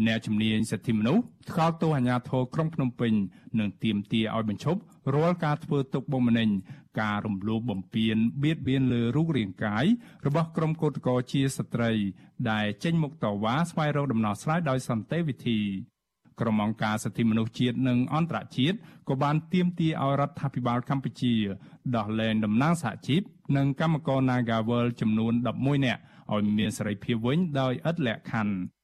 [0.06, 3.12] អ្នកជំនាញសិទ្ធិមនុស្សថ្កោលទោសអាជ្ញាធរក្រុងភ្នំពេញ
[3.58, 4.80] និងទាមទារឲ្យបញ្ឈប់
[5.14, 6.48] រាល់ការធ្វើទុកបុកម្នេញ
[7.00, 9.84] ការរំលោភបំពានបៀតបៀនលើរូបរាងកាយ
[10.26, 11.92] របស់ក្រុមកោតក្រជាស្ត្រី
[12.50, 15.60] ដែលចេញមុខតវ៉ាស្វែងរកដំណោះស្រាយដោយសន្តិវិធី
[16.40, 18.76] ក្រុមអង្គការសិទ្ធិមនុស្សជាតិនិងអន្តរជាតិ
[19.08, 21.34] ក៏បានទាមទារឲ្យរដ្ឋាភិបាលកម្ពុជា
[21.96, 23.22] ដោះលែងតំណាងសហជីព
[23.56, 26.00] និងកម្មករ Nagawal ចំនួន11នាក់
[26.32, 28.79] ឲ្យមានសេរីភាពវិញដោយឥតលក្ខខណ្ឌ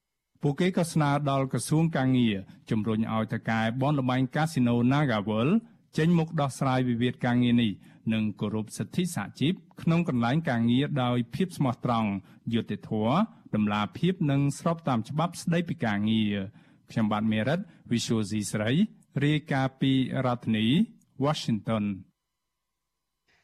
[0.49, 2.37] ពួកគេក៏ស្នើដល់ក្រសួងកាងារ
[2.71, 5.49] ជំរុញឲ្យតកែបនលបែងកាស៊ីណូ Nagawal
[5.97, 7.73] ចេញមុខដោះស្រាយវិវាទការងារនេះ
[8.13, 12.11] និងគោរពសិទ្ធិសហជីពក្នុងកន្លែងការងារដោយភាពស្មោះត្រង់
[12.53, 13.15] យុត្តិធម៌
[13.55, 16.35] តម្លាភាពនិងស្របតាមច្បាប់ស្តីពីការងារ
[16.91, 18.71] ខ្ញុំបាទមេរិត Visual C ស្រី
[19.25, 19.93] រាយការណ៍ពី
[20.27, 20.67] រដ្ឋធានី
[21.25, 21.85] Washington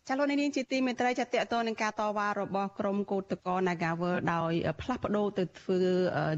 [0.09, 5.79] ចាលោកនាងជាទីមេត្រីចាតកតនឹងការតវ៉ារបស់ក្រុមកោតក្រ Nagawer ដោយផ្លាស់ប្ដូរទៅធ្វើ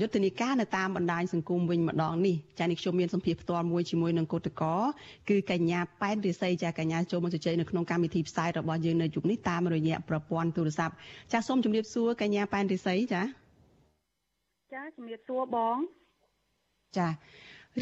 [0.01, 4.83] យុទ្ធនាការនៅតាមបណ្ដាញសង្គមវិញម្ដងនេះចានេះខ្ញុំមានសម្ភារផ្ទាល់មួយជាមួយនឹងកោតក្រ
[5.29, 10.95] គឺកញ្ញាប៉ែនរិស័យចាកញ្ញាចូលមកជជែកនៅក្នុងកម្មវិធីផ្សាយរបស់យើងនៅយុគនេះតាមរយៈប្រព័ន្ធទូរស័ព្ទ
[11.33, 13.23] ចាសូមជម្រាបសួរកញ្ញាប៉ែនរិស័យចា
[14.75, 15.77] ចាជំរាបសួរបង
[16.99, 17.09] ចា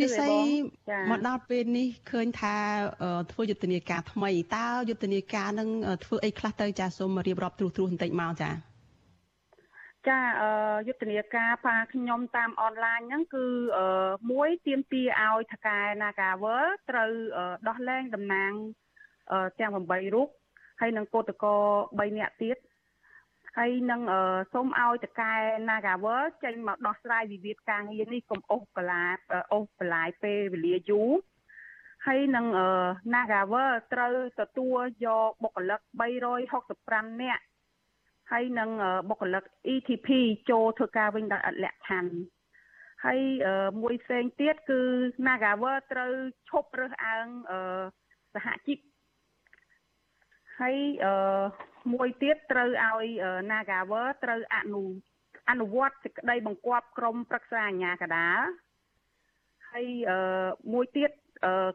[0.01, 0.37] រិស័យ
[1.11, 2.57] មកដល់ពេលនេះឃើញថា
[3.33, 5.69] ធ្វើយុទ្ធនាការថ្មីតើយុទ្ធនាការនឹង
[6.05, 8.51] ធ្វើអីខ្លះទៅចាសូមរៀបរាប់ត្រួសត្រាសបន្តិចមកចា
[10.09, 10.21] ចា
[10.89, 13.47] យុទ្ធនាការផាខ្ញុំតាមអនឡាញហ្នឹងគឺ
[14.31, 17.11] មួយទៀមទាឲ្យថកែ Nagawer ត្រូវ
[17.69, 18.53] ដោះលែងតំណាង
[19.59, 20.29] ទាំង8រូប
[20.81, 21.55] ហើយនឹងកោតកោ
[21.99, 22.57] 3នាក់ទៀត
[23.59, 24.01] ហើយនឹង
[24.53, 25.33] សូមឲ្យតកែ
[25.69, 29.05] Nagawer ចេញមកដោះស្រាយវិវាទការងារនេះកុំអូសបន្លា
[29.53, 31.11] អូសបន្លាយពេលវេលាយូរ
[32.07, 32.47] ហើយនឹង
[33.15, 35.81] Nagawer ត្រូវទទួលយកបុគ្គលិក
[36.51, 37.45] 365នាក់
[38.33, 38.71] ហើយនឹង
[39.09, 40.09] បុគ្គលិក ETP
[40.51, 42.15] ចូលធ្វើការវិញដោយអត់លក្ខខណ្ឌ
[43.05, 43.21] ហើយ
[43.83, 44.81] មួយផ្សេងទៀតគឺ
[45.27, 46.13] Nagawer ត្រូវ
[46.51, 47.27] ឈប់រើសអើង
[48.35, 48.79] សហជីព
[50.63, 51.15] ហើយអឺ
[51.95, 53.07] មួយទៀតត្រូវឲ្យ
[53.51, 54.83] Nagawer ត្រូវអនុ
[55.51, 58.41] អនុវត្តសេចក្តីបង្គាប់ក្រមប្រឹក្សាអាជ្ញាកណ្ដាល
[59.69, 60.19] ហើយអឺ
[60.73, 61.11] មួយទៀត
[61.45, 61.71] អឺ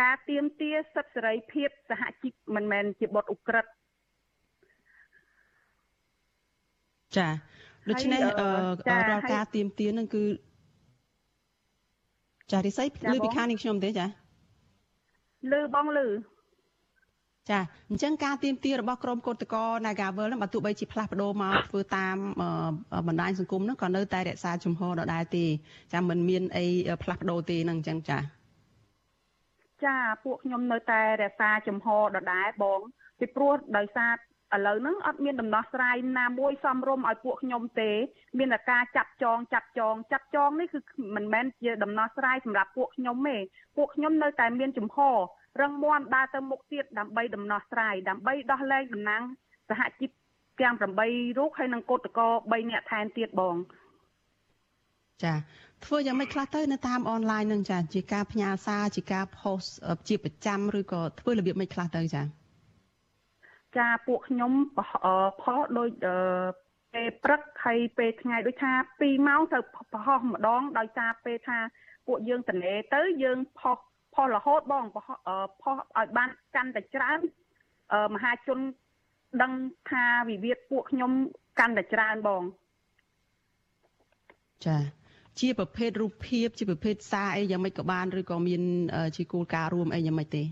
[0.00, 3.70] ការទៀមទាសិទ្ធិសេរីភាពសហជីពមិនមែនជាបទឧក្រិដ្ឋ
[7.16, 7.28] ចា
[7.90, 8.48] ដូច្នេះអឺ
[9.10, 10.24] រាល់ការទៀមទានឹងគឺ
[12.52, 14.06] ចារិស័យលើពីខាងនេះខ្ញុំទេចា
[15.52, 16.08] លើបងលើ
[17.50, 17.58] ចា
[17.90, 22.16] អញ្ចឹងការទៀមទារបស់ក្រមកោតក្រ Nagavel ហ្នឹងបើទោះបីជាផ្លាស់ប្ដូរមកធ្វើតាម
[23.08, 25.44] បណ្ដាញសង្គមហ្នឹងក៏នៅតែរក្សាជំហរដដែលទេ
[25.92, 26.66] ចាមិនមានអី
[27.02, 28.18] ផ្លាស់ប្ដូរទេហ្នឹងអញ្ចឹងចា
[29.84, 32.80] ចាពួកខ្ញុំនៅតែរក្សាជំហរដដែលបង
[33.18, 34.12] ពីព្រោះដោយសារ
[34.56, 37.90] ឥឡូវហ្នឹងអត់មានដំណោះស្រាយណាមួយសមរម្យឲ្យពួកខ្ញុំទេ
[38.38, 40.80] មានតែការចាប់ចងចាប់ចងចាប់ចងនេះគឺ
[41.16, 43.36] មិនមែនជាដំណោះស្រាយសម្រាប់ពួកខ្ញុំទេ
[43.76, 45.16] ពួកខ្ញុំនៅតែមានជំហរ
[45.60, 49.22] រឹងមាំដើរទៅមុខទៀតដើម្បីដំណោះស្រាយដើម្បីដោះលែងតំណាង
[49.70, 50.10] សហជីព
[50.60, 53.56] ទាំង8រូបហើយនិងកោតកោ3នាក់ថែមទៀតបង
[55.24, 55.34] ចា
[55.84, 59.70] ធ្វើយ៉ាងម៉េចខ្លះទៅនៅតាមអនឡាញនឹងចាជាការផ្ញើសារជាការ post
[60.08, 62.22] ជាប្រចាំឬក៏ធ្វើរបៀបម៉េចខ្លះទៅចា
[63.78, 64.52] ចាពួកខ្ញុំ
[65.42, 65.90] ផុសដូច
[66.94, 69.58] ពេលព្រឹកហើយពេលថ្ងៃដូចថា2ម៉ោងទៅ
[69.92, 71.58] ប្រហោះម្ដងដោយសារពេលថា
[72.06, 73.78] ពួកយើងតនេទៅយើងផុស
[74.14, 75.08] ផុសរហូតបងផុស
[75.62, 77.18] ផុសឲ្យបានកាន់តែច្រើន
[78.14, 78.58] មហាជន
[79.42, 79.52] ដឹង
[79.90, 81.12] ថាវិវាទពួកខ្ញុំ
[81.58, 82.42] កាន់តែច្រើនបង
[84.66, 84.76] ចា
[85.40, 88.62] ជាប្រភេទរូបភាព ជាប្រភេទសារអីយ៉ាងម៉េចក៏បានឬក៏មាន
[89.16, 90.44] ជាគោលការណ៍រួមអីយ៉ាងម៉េចទេ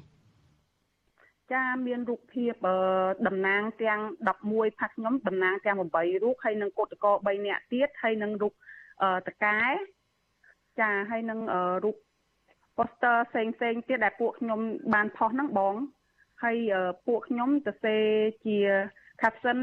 [1.53, 2.53] ចាមានរូបភាព
[3.27, 4.01] តំណាងទាំង
[4.41, 8.53] 11ផាក់ខ្ញុំតំណាងទាំង8រូបហើយនឹងកោតកោ3នាក់ទៀតហើយនឹងរូប
[9.29, 9.61] តកែ
[10.81, 11.39] ចាហើយនឹង
[11.85, 11.97] រូប
[12.77, 14.61] poster ផ្សេងផ្សេងទៀតដែលពួកខ្ញុំ
[14.95, 15.75] បានផុសហ្នឹងបង
[16.43, 16.57] ហើយ
[17.07, 17.97] ពួកខ្ញុំទៅសេ
[18.47, 18.59] ជា
[19.23, 19.59] caption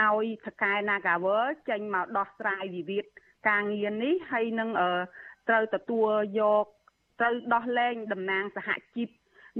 [0.00, 3.04] ឲ្យថកែ Nagawer ចេញមកដោះស្រាយវិវាទ
[3.48, 4.70] ការងារនេះហើយនឹង
[5.48, 6.08] ត្រូវទទួល
[6.40, 6.64] យក
[7.20, 9.08] ត្រូវដោះលែងតំណាងសហជីព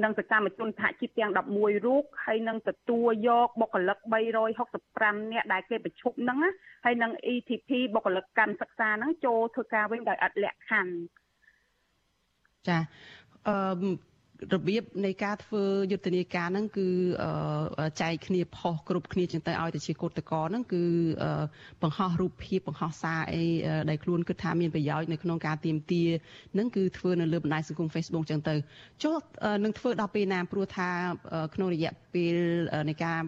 [0.03, 3.99] និងសកម្មជនសហជីពទាំង11រូបហើយនឹងទទួលយកបុគ្គលិក
[4.65, 6.39] 365នាក់ដែលគេប្រជុំហ្នឹង
[6.85, 10.95] ហើយនឹង ETP បុគ្គលិកកម្មសិក្សាហ្នឹងចូលធ្វើការវិញដោយអត់លក្ខខណ្ឌ
[12.69, 12.79] ចា
[13.49, 14.09] អឺ
[14.55, 16.89] របៀបនៃការធ្វើយុទ្ធនាការហ្នឹងគឺ
[18.01, 20.83] ចែកគ្នាផុសគ្រប់គ្នាចឹងទៅឲ្យទៅជាកោតកោហ្នឹងគឺ
[21.83, 23.45] បង្ហោះរូបភាពបង្ហោះសារអី
[23.91, 26.05] ដែលខ្លួនគិតថាមានប្រយោជន៍នៅក្នុងការទៀមទា
[26.53, 28.55] ហ្នឹងគឺធ្វើនៅលើបណ្ដាញសង្គម Facebook ចឹងទៅ
[29.03, 29.15] ចុះ
[29.65, 30.89] នឹងធ្វើដល់ពេលណាព្រោះថា
[31.55, 32.37] ក្នុងរយៈពេល
[32.89, 33.21] នៃការ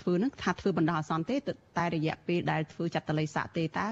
[0.00, 1.36] ធ្វើហ្នឹងថាធ្វើបណ្ដោះអាសន្នទេ
[1.78, 3.88] តែរយៈពេលដែលធ្វើចាត់តល័យស័កទេតើ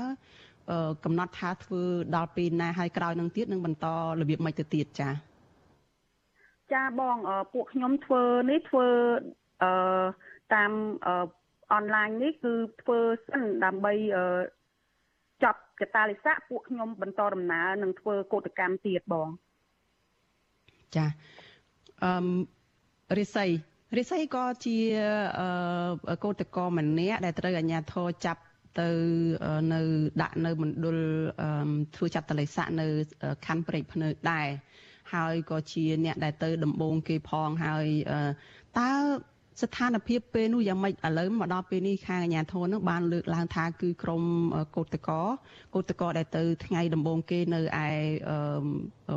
[1.05, 1.83] កំណត់ថាធ្វើ
[2.15, 3.87] ដល់ពេលណាហើយក្រោយនឹងទៀតនឹងបន្ត
[4.21, 5.13] របៀបម៉េចទៅទៀតចា៎
[6.73, 7.17] ចាបង
[7.53, 8.87] ពួកខ្ញុំធ្វើនេះធ្វើ
[9.63, 9.73] អឺ
[10.55, 10.73] តាម
[11.73, 13.93] អនឡាញនេះគឺធ្វើសិនដើម្បី
[15.45, 19.29] ចាប់កតាលិស័កពួកខ្ញុំបន្តដំណើរនិងធ្វើកោតកម្មទៀតបង
[20.97, 21.07] ចា
[22.05, 22.13] អឺ
[23.19, 23.51] រិស័យ
[23.99, 24.77] រិស័យក៏ជា
[26.25, 28.41] កោតកម្មម្នាក់ដែលត្រូវអាជ្ញាធរចាប់
[28.81, 28.89] ទៅ
[29.75, 29.81] នៅ
[30.23, 30.99] ដាក់នៅមណ្ឌល
[31.97, 32.87] ធ្វើចាត់តលិស័កនៅ
[33.47, 34.49] ខណ្ឌព្រែកភ្នៅដែរ
[35.15, 37.87] ហើយក៏ជាអ្នកដែលទៅដំបងគេផងហើយ
[38.79, 38.91] តើ
[39.63, 44.23] ស្ថានភាពពេលនោះយ៉ាងម៉េចឥឡូវមកដល់ពេលនេះខាងអាជ្ញាធរនឹងបានលើកឡើងថាគឺក្រម
[44.77, 45.21] កោតកោ
[45.75, 47.89] កោតកោដែលទៅថ្ងៃដំបងគេនៅឯ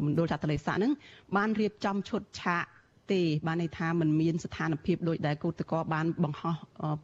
[0.06, 0.91] មណ្ឌលចតុលេសាហ្នឹង
[1.36, 2.65] បានរៀបចំឈុតឆាក
[3.12, 6.56] ទេបានន័យថាมันមានស្ថានភាពដូចដែលកោតកោបានបង្ហោះ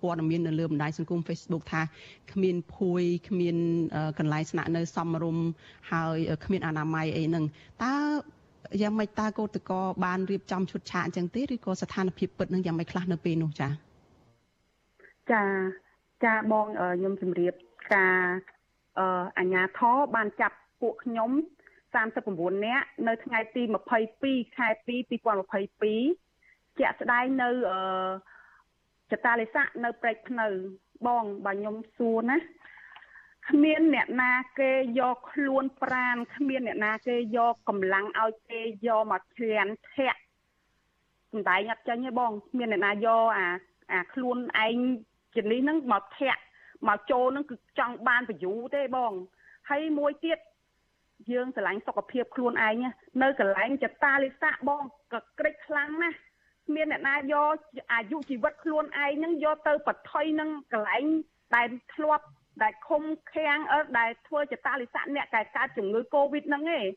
[0.01, 1.81] ព័ត៌មាននៅលើបណ្ដាញសង្គម Facebook ថា
[2.31, 3.55] គ្មានភួយគ្មាន
[4.19, 5.45] កន្លែងស្នាក់នៅសមរម្យ
[5.91, 7.45] ហើយគ្មានអនាម័យអីហ្នឹង
[7.83, 7.93] តើ
[8.81, 13.71] យ៉ាងម៉េចតើកោតកោបានរៀបចំឈុតឆាកអញ្ចឹងទេឬក៏ស្ថានភាពពិតនឹងយ៉ាងម៉េចខ្លះនៅពេលនោះចា៎
[15.31, 15.43] ចា
[16.23, 17.53] ចាបងខ្ញុំជម្រាប
[17.95, 18.17] ការ
[18.99, 19.01] អ
[19.37, 21.29] អញ្ញាធរបានចាប់ពួកខ្ញុំ
[21.93, 23.63] 39នាក់នៅថ្ងៃទី
[24.09, 25.11] 22ខែ2
[25.71, 27.73] 2022ជាក់ស្ដែងនៅអ
[29.11, 30.47] ចតាលិស័កនៅព្រែកភ្នៅ
[31.07, 32.37] បងបើខ្ញុំសួរណា
[33.49, 40.19] គ្មានអ្នកណាគេយកខ្លួនប្រានគ្មានអ្នកណាគេយកកម្លាំងឲ្យគេយកមកជ្រានធាក់
[41.31, 43.47] សំដែងអត់ចាញ់ទេបងគ្មានអ្នកណាយកអា
[43.91, 44.77] អាខ្លួនឯង
[45.35, 46.41] ជំនេះហ្នឹងមកធាក់
[46.87, 49.13] មកចូលហ្នឹងគឺចង់បានប្រយោជន៍ទេបង
[49.69, 50.37] ហើយមួយទៀត
[51.31, 52.75] យើងស្រឡាញ់សុខភាពខ្លួនឯង
[53.21, 56.19] នៅកន្លែងចតាលិស័កបងក៏ក្រិចខ្លាំងណាស់
[56.75, 57.55] មានអ្នកណាយក
[57.93, 61.05] អាយុជីវិតខ្លួនឯងហ្នឹងយកទៅបថុយនឹងកន្លែង
[61.55, 62.25] ដែលធ្លាប់
[62.63, 63.03] ដែលឃុំ
[63.33, 66.87] ឃាំងអឺដែលធ្វើចតាលិស័កអ្នកដែលកើតជំងឺ Covid ហ្នឹងឯង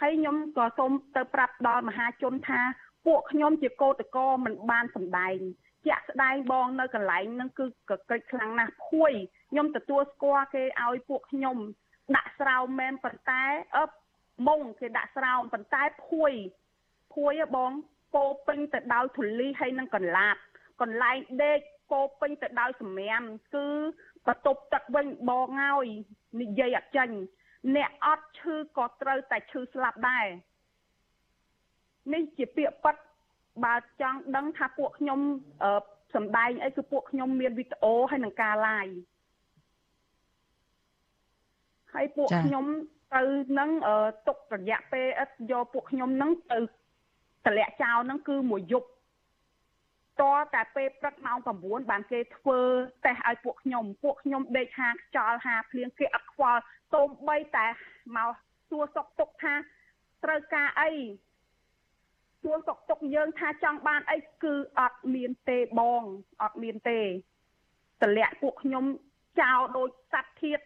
[0.00, 2.60] ហើយខ្ញុំក៏សូមទៅប្រាប់ដល់មហាជនថា
[3.06, 5.38] ពួកខ្ញុំជាកោតកោមិនបានសម្ដែង
[5.86, 9.12] ជាក់ស្ដែងបងនៅកន្លែងហ្នឹងគឺក៏កិច្ចខ្លាំងណាស់ភួយ
[9.50, 11.56] ខ្ញុំទទួលស្គាល់គេឲ្យពួកខ្ញុំ
[12.14, 13.42] ដាក់ស្រោមមែនប៉ុន្តែ
[13.76, 13.84] អឺ
[14.48, 16.32] មុងគេដាក់ស្រោមប៉ុន្តែភួយ
[17.14, 17.72] ភួយបង
[18.14, 20.36] ពោពេញទៅដោយធូលីហើយនឹងកន្លាត
[20.80, 23.22] កន្លែងដេកពោពេញទៅដោយសម្រាម
[23.54, 23.68] គឺ
[24.26, 25.86] បន្ទប់ទឹកវិញបងហើយ
[26.40, 27.16] និយាយអត់ចាញ់
[27.76, 30.26] អ្នកអត់ឈឺក៏ត្រូវតែឈឺស្លាប់ដែរ
[32.12, 32.96] នេះជាពាក្យប៉ັດ
[33.64, 35.20] បើចង់ដឹងថាពួកខ្ញុំ
[36.14, 38.96] សម្ដែងអីគឺពួកខ្ញុំមានវីដេអូហើយនឹងការ live
[41.96, 42.66] ហើយពួកខ្ញុំ
[43.14, 43.22] ទៅ
[43.58, 43.70] នឹង
[44.28, 46.58] ទុករយៈពេលឥតយកពួកខ្ញុំនឹងទៅ
[47.46, 48.88] តម្លាក់ចោលនឹងគឺមួយយប់
[50.20, 50.22] ត
[50.54, 52.60] តែពេលព្រឹកម៉ោង9បានគេធ្វើ
[53.06, 56.60] តេស្តឲ្យពួកខ្ញុំពួកខ្ញុំដេកហាខ្យល់ហាភ្លៀងគេអត់ខ្វល់
[56.92, 57.66] សូម្បីតែ
[58.16, 58.32] មក
[58.68, 59.54] សួរសុកទុកថា
[60.24, 60.90] ត្រូវការអី
[62.42, 66.02] សួរសុកទុកយើងថាចង់បានអីគឺអត់មានទេបង
[66.42, 67.00] អត់មានទេ
[68.02, 68.84] តម្លាក់ពួកខ្ញុំ
[69.40, 70.58] ចោលដូចសត្វធៀប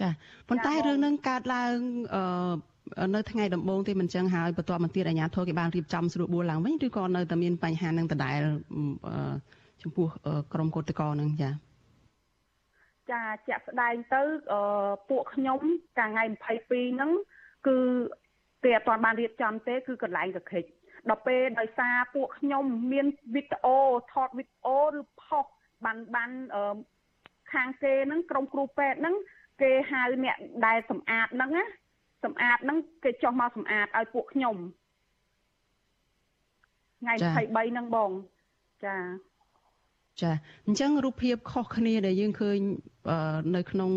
[0.00, 0.08] ចា
[0.48, 1.76] ប៉ុន្តែរឿងនឹងកើតឡើង
[2.14, 8.40] អឺនៅថ្ងៃដំបូងទេមិនចឹងហើយបន្ទាប់មកទៀតអាជ្ញាធរគេបានរៀបចំស្រួលបួលឡើងវិញឬក៏នៅតែមានបញ្ហានឹងដដែល
[9.82, 10.06] ចំពោះ
[10.52, 11.50] ក្រុមកោតតកនឹងចា
[13.10, 14.22] ចាជាក់ស្ដែងទៅ
[15.10, 15.60] ពួកខ្ញុំ
[15.98, 17.10] កាលថ្ងៃ22ហ្នឹង
[17.66, 17.76] គឺ
[18.64, 20.64] គេអត់ទាន់បានរៀបចំទេ គឺកន្លែងកខិច
[21.10, 23.78] ដល់ពេលដោយសារពួកខ្ញុំមានវីដេអូ
[24.12, 25.44] ថតវីដេអូឬផុស
[25.84, 26.30] បានបាន
[27.52, 29.16] ខាងគេហ្នឹងក្រុមគ្រូពេទ្យហ្នឹង
[29.62, 31.64] គេហៅអ្នកដែលសម្អាតហ្នឹងណា
[32.24, 34.56] សម្អាតហ្នឹងគេចុះមកសម្អាតឲ្យពួកខ្ញុំ
[37.00, 38.10] ថ្ងៃ23ហ្នឹងបង
[38.84, 38.96] ចា
[40.22, 40.32] ចា
[40.66, 42.58] អញ្ចឹងរូបភាពខុសគ្នាដែលយើងឃើញ
[43.56, 43.90] នៅក្នុង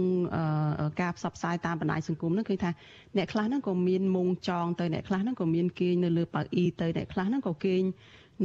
[1.01, 2.71] ការផ្សព្វផ្សាយតាមបណ្ដាញសង្គមហ្នឹងគឺថា
[3.17, 7.81] អ្នកខ្លះហ្នឹងក៏មានមុងចងទៅអ្នកខ្លះហ្នឹងក៏មានគេងនៅលើប៉ៅអ៊ីទៅអ្នកខ្លះហ្នឹងក៏គេង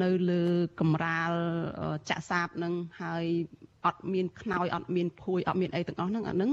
[0.03, 0.43] នៅលើ
[0.81, 1.33] កំរាល
[2.09, 2.73] ចាក់សាបនឹង
[3.03, 3.25] ហើយ
[3.87, 6.51] អត់មានខ្នើយអត់មានភួយអត់មានអីទាំងអស់ហ្នឹងអាហ្នឹង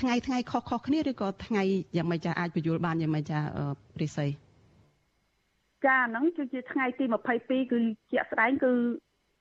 [0.00, 1.62] ថ្ងៃថ្ងៃខុសខុសគ្នាឬក៏ថ្ងៃ
[1.96, 3.38] យ៉ាងម៉េចចាអាចបញ្យល់បានយ៉ាងម៉េចចា
[4.02, 4.30] រិស័យ
[5.86, 7.04] ចាហ្នឹងគឺជាថ្ងៃទី
[7.38, 7.78] 22គឺ
[8.12, 8.72] ជាក់ស្ដែងគឺ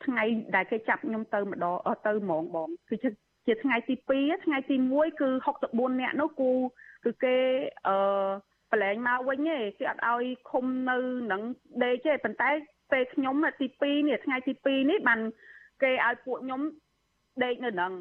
[0.05, 0.23] ថ្ងៃ
[0.55, 1.75] ដែលគេចាប់ខ្ញុំទៅម្ដង
[2.05, 3.09] ទៅហ្មងបងគឺជា
[3.47, 5.29] ជាថ្ងៃទី2ថ្ងៃទី1គឺ
[5.65, 6.51] 64នាក់នោះគូ
[7.05, 7.35] គឺគេ
[7.87, 7.97] អឺ
[8.71, 10.97] ប្រឡែងមកវិញទេគេអត់ឲ្យឃុំនៅ
[11.31, 11.41] នឹង
[11.83, 12.51] ដេកទេប៉ុន្តែ
[12.91, 15.19] ពេលខ្ញុំទី2នេះថ្ងៃទី2នេះបាន
[15.83, 16.61] គេឲ្យពួកខ្ញុំ
[17.43, 17.93] ដេកនៅនឹង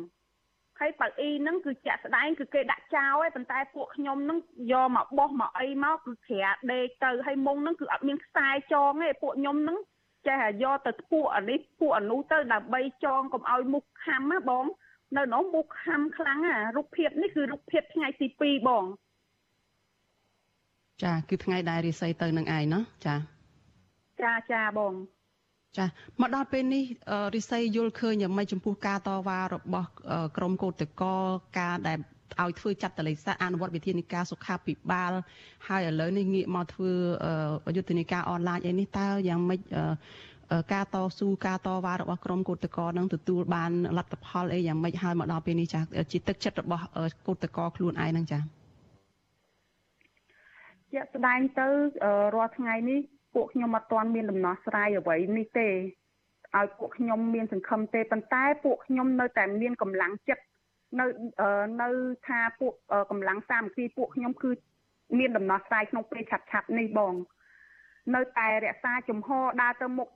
[0.81, 4.39] ហើយប៉ៅអ៊ីហ្នឹងគឺចាក់ស្ដែងគឺគេដាក់ចោលឯងប៉ុន្តែពួកខ្ញុំហ្នឹង
[4.73, 9.79] យកមកបោះមកអីមកគឺក្រាដេកទៅហើយមុងហ្នឹងគឺអត់មានខ្សែចងទេពួកខ្ញុំហ្នឹង
[10.29, 14.65] ចេះយកទៅពួកអានេះពួកអានោះទៅដើម្បីចងកុំឲ្យមុខខំណាបង
[15.17, 18.85] នៅនោះមុខខំខ្លាំងណារូបភាពនេះគឺរូបភាពថ្ងៃទី2បង
[21.03, 23.15] ចាគឺថ្ងៃដែលរិស័យទៅនឹងឯងណោះចា
[24.23, 24.95] ចាចាបង
[25.79, 25.87] ចា
[26.21, 26.85] មកដល់ពេលនេះ
[27.37, 29.89] រិស័យយល់ឃើញយ៉ាងម៉េចចំពោះការតវ៉ារបស់
[30.37, 31.15] ក្រមកោតកោ
[31.59, 31.99] ការដែល
[32.43, 35.13] ឲ្យធ្វើចាត់តលិសាអនុវត្តវិធានការសុខាភិបាល
[35.69, 36.93] ហើយឥឡូវនេះងាកមកធ្វើ
[37.77, 39.61] យុទ្ធនាការអនឡាញអីនេះតើយ៉ាងម៉េច
[40.73, 45.81] ការតស៊ូការតវ៉ារបស់ក្រមកោតកោនឹងទទួលបានលទ្ធផលអីយ៉ាងម៉េចហើយមកដល់ពេលនេះចា
[46.13, 46.85] ជាទឹកចិត្តរបស់
[47.27, 48.39] កោតកោខ្លួនឯងហ្នឹងចា
[50.93, 51.69] ជាក់ស្ដែងទៅ
[52.35, 53.01] រាល់ថ្ងៃនេះ
[53.37, 55.69] ពួកខ្ញុំអត់ទាន់មានដំណោះស្រាយអ្វីនេះទេ
[56.57, 60.45] ឲ្យពួកខ្ញុំមានសង្ឃឹមទេប៉ុន្តែពួកខ្ញុំនៅតែមានកម្លាំងចិត្ត
[60.99, 61.07] នៅ
[61.83, 61.89] នៅ
[62.27, 62.73] ថាពួក
[63.11, 64.51] កម្លាំងសាមគ្គីពួកខ្ញុំគឺ
[65.19, 67.15] មានដំណោះស្រាយក្នុងពេលឆាប់ឆាប់នេះបង
[68.15, 70.09] នៅតែរក្សាជំហរដើរទៅមុខ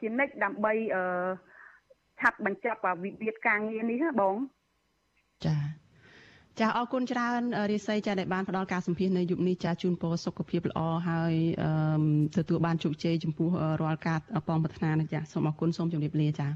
[0.00, 0.72] ជានិច្ចដើម្បី
[2.20, 4.34] ឆាប់បញ្ចប់វិវាទការងារនេះណាបង
[5.46, 5.56] ចា
[6.60, 11.34] ចាអរគុណច្រើនរិស័យចាដែលបានផ្ដល់ការសម្ភាសនៅយុគនេះចាជូនពរសុខភាពល្អហើយ
[12.36, 13.48] ទទួលបានជោគជ័យចំពោះ
[13.82, 16.48] រាល់ការប៉ងប្រាថ្នានេះចាសូមអរគុណសូមជម្រាបលាចា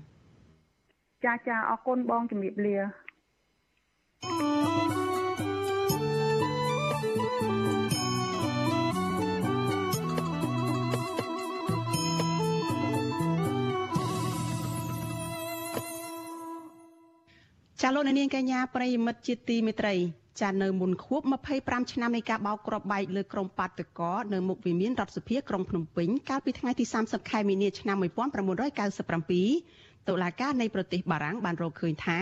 [1.24, 2.76] ចាចាអរគុណបងជម្រាបលា
[17.88, 19.94] ចាលោកនាងកញ្ញាប្រិយមិត្តជាទីមេត្រី
[20.40, 21.22] ចានៅមុនខួប
[21.56, 32.18] 25ឆ្នាំនៃការបោកគ្រាប់បែកលើក្រុមបាតកោនៅមុខវិមានរដ្ឋសភាក្រុងភ្នំពេញកាលពីថ្ងៃទី30ខែមីនាឆ្នាំ1997តុលាការនៃប្រទេសបារាំងបានរកឃើញថា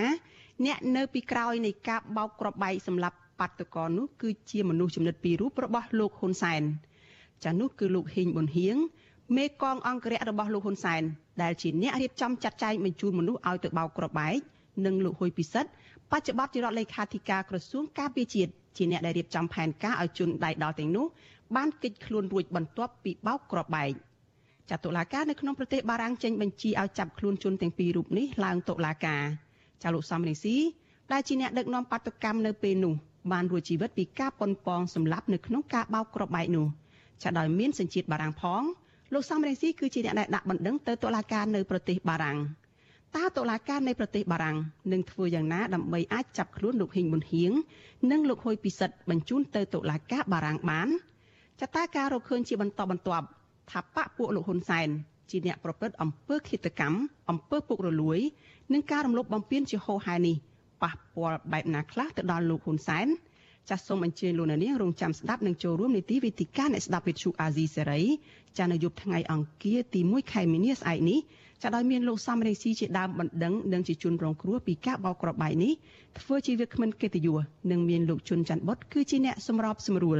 [0.64, 6.62] អ្នកនៅពីក្រោយនៃការបោកគ្រាប់បែកសម្រាប់បាតកោនោះគឺជាមនុស្សចំណិតពីររូបរបស់លោកហ៊ុនសែន
[7.44, 8.76] ចានោះគឺលោកហ៊ីងប៊ុនហៀង
[9.36, 11.02] មេកងអង្គរៈរបស់លោកហ៊ុនសែន
[11.42, 14.40] ដែលជាអ្នករៀបចំចាត់ចែងបញ្ជូនមនុស្សឲ្យទៅបោកគ្រាប់បែក
[14.86, 15.70] និងលោកហ៊ុយពិសិដ្ឋ
[16.10, 21.06] បច្ចុប្បន្នជារដ្ឋលេខាធិការក្រសួងការពារជាតិជាអ្នកដែលរៀបចំផែនការឲ្យជនដៃដល់ទាំងនោះ
[21.56, 23.92] បានកិច្ចខ្លួនរួចបន្ទាប់ពីបោកគ្រាប់បែក
[24.70, 29.22] ចាត់តុលាការនៅក្នុងប្រទេសបារាំងចេញបញ្ជាឲ្យចាប់ខ្លួនជនទាំងពីររូបនេះឡើងតុលាការ
[29.82, 30.56] ចាលោកសំរងស៊ី
[31.12, 32.94] ដែលជាអ្នកដឹកនាំបាតុកម្មនៅពេលនោះ
[33.32, 36.66] បានរួចជីវិតពីការប៉ុនប៉ងសម្លាប់នៅក្នុងការបោកគ្រាប់បែកនោះ
[37.22, 38.62] ចាដោយមានសញ្ជាតិបារាំងផង
[39.12, 42.38] លោកសំរងស៊ីគឺជាអ្នកដែលដាក់បណ្ដឹងទៅតុលាការនៅប្រទេសបារាំង
[43.16, 44.56] តើតុលាការនៃប្រទេសបារាំង
[44.92, 47.52] នឹងធ្វើយ៉ាងណាដើម្បីអាចចាប់ខ្លួនលោកហ៊ីងប៊ុនហៀង
[48.10, 50.88] និងលោកហ៊ុយពិសិដ្ឋបញ្ជូនទៅតុលាការបារាំងបាន
[51.60, 53.26] ចតាការរកឃើញជាបន្តបន្ទាប់
[53.70, 54.88] ថាបកពួកលោកហ៊ុនសែន
[55.30, 56.98] ជាអ្នកប្រព្រឹត្តអំពើឃាតកម្ម
[57.30, 58.18] អំពើពុករលួយ
[58.72, 60.36] និងការរំលោភបំពានជាហូរហែនេះ
[60.82, 63.06] ប៉ះពាល់បែបណាខ្លះទៅដល់លោកហ៊ុនសែន
[63.70, 68.02] ចាសសូមអញ្ជើញលោកអ្នកនាងរងចាំស្ដាប់និងចូលរួមនីតិវិធីការអ្នកស្ដាប់វិទ្យុអាស៊ីសេរី
[68.58, 71.20] ចានៅយប់ថ្ងៃអង្គារទី1ខែមីនាស្អែកនេះ
[71.64, 75.72] ចាដោយមានលោកសំរងស៊ីជាដើមបណ្ដឹងនិងជាជនរងគ្រោះពីការបោកក្របបែកនេះ
[76.20, 77.36] ធ្វើជាវាគ្មិនកិត្តិយស
[77.70, 80.18] និងមានលោកជុនច័ន្ទបុតគឺជាអ្នកសម្របសម្រួល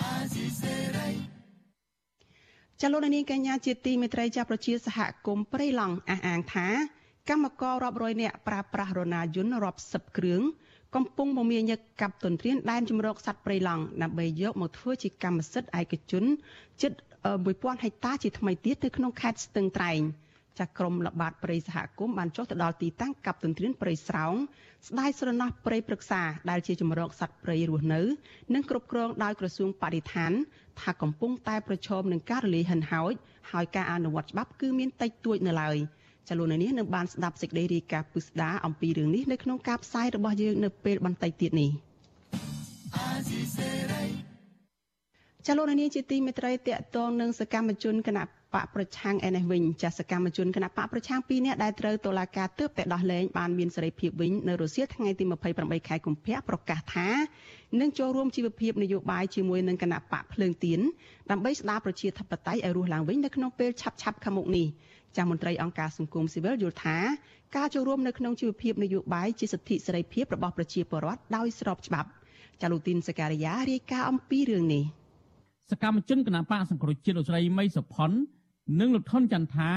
[0.00, 1.08] អាស៊ីសេរី
[2.80, 6.66] ចលនានាងកញ្ញាជាទីមេត្រីចាប្រជាសហគមន៍ព្រៃឡង់អះអាងថា
[7.28, 10.42] កម្មកររាប់រយនាក់ប្រើប្រាស់រណាយន្តរាប់សិបគ្រឿង
[10.94, 16.24] កំពុងមមាញឹកកាប់ទន្ទ្រានដែនជំរកសត្វព្រៃឡង់ដើម្បីយកមកធ្វើជាកម្មសិទ្ធិឯកជន
[16.82, 16.92] ជិត
[17.26, 20.00] 1000ហិកតាជាថ្មីទៀតនៅក្នុងខេត្តស្ទឹងត្រែង
[20.58, 24.34] ចាក្រមល្បាតព្រៃសហគមន៍បានចុះទៅដល់ទីតាំងកាប់ទន្ទ្រានព្រៃស្រោង
[24.88, 28.00] ស្ដាយស្រណោះព្រៃព្រឹក្សាដែលជាជំរកសត្វព្រៃរស់នៅ
[28.54, 30.32] និងគ្រប់គ្រងដោយក្រសួងបរិស្ថាន
[30.80, 33.12] ថាកំពុងតែប្រឈមនឹងការរលាយហិនហោច
[33.50, 35.78] ហើយការអនុវត្តច្បាប់គឺមានតិចតួចនៅឡើយ។
[36.28, 41.70] ចលនានេះនឹងបានស្ដាប់សេចក្តីរាយការណ៍ពុស្ដាអំពីរឿងនេះនៅក្នុងការផ្សាយរបស់យើងនៅពេលបន្តិចទៀតនេះ
[45.50, 55.24] ចលនានេះជាទីមេត្រីតកតងនឹងសកម្មជនគណៈបកប្រឆាំងឯនេះវិញចាសកម្មជនគណៈបកប្រឆាំង2នាក់ដែលត្រូវតុលាការទើបតែដោះលែងបានមានសេរីភាពវិញនៅរុស្ស៊ីថ្ងៃទី
[55.56, 57.08] 28ខែកុម្ភៈប្រកាសថា
[57.80, 60.80] នឹងចូលរួមជីវភាពនយោបាយជាមួយនឹងគណៈបកភ្លើងទៀន
[61.30, 64.66] ដើម្បីស្ដារប្រជាធិបតេយ្យឲ្យរស់ឡើងវិញនៅក្នុងពេលឆាប់ឆាប់ខាងមុខនេះ
[65.16, 66.96] ចាស់មន្ត្រីអង្គការសង្គមស៊ីវិលយល់ថា
[67.56, 72.08] ការចូលរួមនៅក្នុងជីវភាពនយោបាយជាសិទ្ធិសេរីភាពរបស់ប្រជាពលរដ្ឋដោយស្របច្បាប់
[72.62, 74.84] ចាលូទីនសការីយ៉ារាយការណ៍អំពីរឿងនេះ
[75.70, 78.10] សកម្មជនគណបកសង្គ្រោះជាតិលោកស្រីមីសុផុន
[78.80, 79.70] និងលោកថនចន្ទថា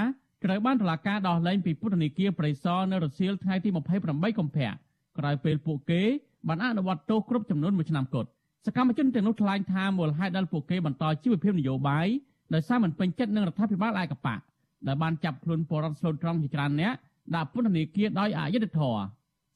[0.43, 3.69] ត្រូវបានតុលាការដោះលែងពីពន្ធនាគារព្រៃសរនៅរសៀលថ្ងៃទី
[4.03, 4.71] 28កុម្ភៈ
[5.17, 6.01] ក្រោយពេលពួកគេ
[6.47, 8.29] បានអនុវត្តទោសគ្រប់ចំនួន1ឆ្នាំគត់
[8.65, 12.07] សកម្មជនទាំងនោះថ្លែងថាមូលហេតុដែលពួកគេបន្តជីវភាពនយោបាយ
[12.53, 14.39] ដោយសារមិនពេញចិត្តនឹងរដ្ឋាភិបាលឯកបក
[14.87, 16.93] ដែលបានចាប់ខ្លួនពលរដ្ឋស្លូតត្រង់ជាច្រើនអ្នក
[17.35, 19.01] ដាក់ពន្ធនាគារដោយអយុត្តិធម៌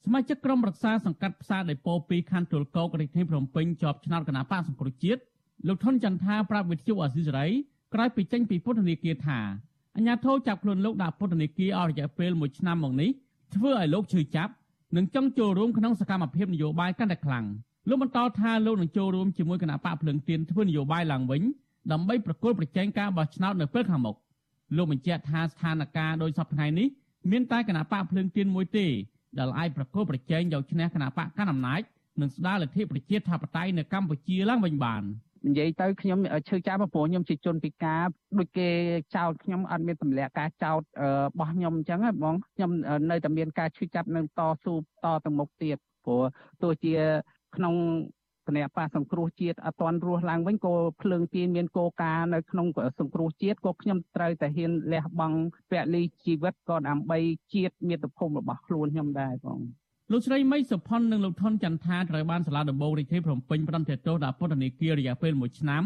[0.04, 5.20] សមាជិកក្រុមរក្សាសង្កាត់ផ្សារដេប៉ូ2ខណ្ឌទួលគោករាជធានីភ្នំពេញជាប់ឆ្នោតគណៈបកសង្គ្រោះជាតិ
[5.66, 7.46] លោកថនចន្ទថាប្រាប់វិទ្យុអាស៊ីសេរី
[7.94, 9.38] ក្រោយពីចេញពីពន្ធនាគារថា
[9.96, 13.10] អញ្ញាធិចាប់ខ្លួនលោកដាក់ពន្ធនាគារអស់រយៈពេល1ឆ្នាំមកនេះ
[13.54, 14.52] ធ្វើឲ្យលោកឈឺចាប់
[14.96, 17.46] និងចង់ចូលរួមក្នុងសកម្មភាពនយោបាយកាន់តែខ្លាំង
[17.88, 21.42] លោកបន្តថាលោកនឹងចូលរួមជាមួយគណៈបកភ្លឹងទៀនធ្វើនយោបាយឡើងវិញ
[21.92, 24.16] ដើម្បីប្រគល់ប្រជែងការបោះឆ្នោតនៅពេលខាងមុខ
[24.76, 26.88] លោកបញ្ជាក់ថាស្ថានភាពដោយសពថ្ងៃនេះ
[27.30, 28.86] មានតែគណៈបកភ្លើងទៀនមួយទេ
[29.38, 31.80] ដែលអាចប្រកួតប្រជែងយកឈ្នះគណៈបកកណ្ដាលអំណាច
[32.20, 35.02] និងស្ដារលទ្ធិប្រជាធិបតេយ្យនៅកម្ពុជាឡើងវិញបាន
[35.46, 38.02] និយាយទៅខ្ញុំឈឺចាប់ព្រោះខ្ញុំជាជនពិការ
[38.38, 38.68] ដូចគេ
[39.16, 41.06] ចោទខ្ញុំអត់មានទម្លាក់ការចោទរ
[41.38, 42.70] បស់ខ្ញុំអញ្ចឹងបងខ្ញុំ
[43.10, 44.82] នៅតែមានការឈឺចាប់នឹងតស៊ូត
[45.24, 46.22] ទៅមុខទៀតព្រោះ
[46.62, 46.94] ទោះជា
[47.56, 47.74] ក្នុង
[48.46, 52.66] គណៈបកសង្គ្រោះជាតិអត់ទាន់រស់ឡើងវិញក៏ភ្លើងទៀនមានកោការនៅក្នុង
[53.00, 55.38] សង្គ្រោះជាតិក៏ខ្ញុំត្រូវតែហ៊ានលះបង់
[55.70, 57.18] ពលីជីវិតក៏ដើម្បី
[57.54, 59.60] ជាតិមាតុភូមិរបស់ខ្លួនខ្ញុំដែរបង
[60.12, 65.82] លោកស្រីមីសុផុននិងលោកថនចន្ទថាត្រូវបានសាលាដំបងរាជធានីភ្នំពេញផ្តន្ទាទោសដាក់ពន្ធនាគាររយៈពេល1ឆ្នាំ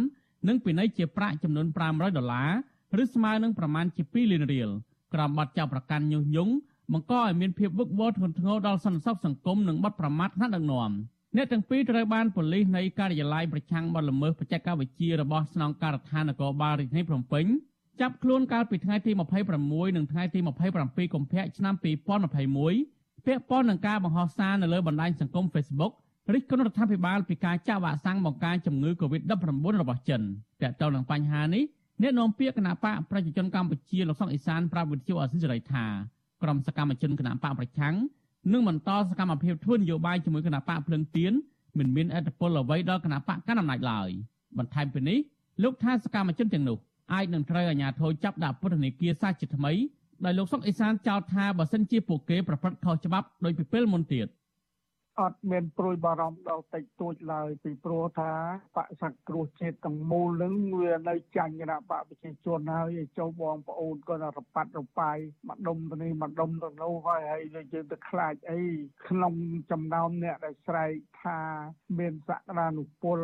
[0.48, 2.50] និងពិន័យជាប្រាក់ចំនួន500ដុល្លារ
[3.02, 4.68] ឬស្មើនឹងប្រមាណជា2លានរៀល
[5.14, 6.52] ក្រោមបទចោទប្រកាន់ញុះញង់
[6.92, 10.90] បង្កឲ្យមានភាពវឹកវរធ្ងន់ធ្ងរដល់សន្តិសុខសង្គមនិងបទប្រមាថថ្នាក់ដឹកនាំ
[11.36, 17.44] អ្នកទាំងពីរត្រូវបានប៉ូលីសនៃការិយាល័យប្រឆាំងបទល្មើសបច្ចេកវិទ្យារបស់ស្នងការដ្ឋាននគរបាលរាជធានីភ្នំពេញ
[18.00, 19.12] ចាប់ខ្លួនកាលពីថ្ងៃទី
[19.54, 20.38] 26និងថ្ងៃទី
[20.76, 25.92] 27កុម្ភៈឆ្នាំ2021 ពាក់ព័ន្ធនឹងការបង្ហោះសារនៅលើបណ្ដាញសង្គម Facebook
[26.34, 29.32] រិះគន់រដ្ឋាភិបាលពីការចាក់វ៉ាក់សាំងបង្ការជំងឺ Covid-19
[29.82, 30.20] របស់ចិន
[30.62, 31.64] ទាក់ទងនឹងបញ្ហានេះ
[32.02, 35.84] អ្នកនាំពាក្យគណៈបកប្រជាជនកម្ពុជាលោកសុកអេសានប្រាប់វិទ្យុអសិរ័យថា
[36.42, 37.94] ក្រុមសកម្មជនគណៈបកប្រឆាំង
[38.52, 41.32] និងបន្តសកម្មភាពធ្វើនយោបាយជាមួយគណៈបកភ្លឹងទៀន
[41.78, 44.08] មិនមានអធិបុលអ្វីដល់គណៈបកកណ្ដាលអំណាចឡើយ
[44.58, 45.18] បន្ថែមពីនេះ
[45.62, 46.78] លោកថាសកម្មជនទាំងនោះ
[47.12, 49.72] អាចនឹងត្រូវអាជ្ញាធរចាប់ដាក់ពន្ធនាគារសាជាថ្មី
[50.24, 54.26] ដោយលោកសុកអេសានចោទថាបើសិនជាពួកគេប្រព្រឹត្តខុសច្បាប់ដោយពីពេលមុនទៀត
[55.20, 58.32] អត់មានព្រួយបារម្ភដល់តិចតួចឡើយពីព្រោះថា
[58.76, 65.18] បកសង្គ្រោះជាតិទាំងមូលនឹងវានៅចាញ់គណៈបកប្រជាជនហើយឲ្យចូលបងប្អូនក៏រប៉ាត់របាយ
[65.48, 67.42] មកដុំទៅនេះមកដុំទៅនោះហើយហើយ
[67.72, 68.60] យើងទៅខ្លាចអី
[69.08, 69.34] ក្នុង
[69.70, 70.92] ចំណោមអ្នកដែលស្រែក
[71.22, 71.38] ថា
[71.98, 73.18] មានសក្តានុពល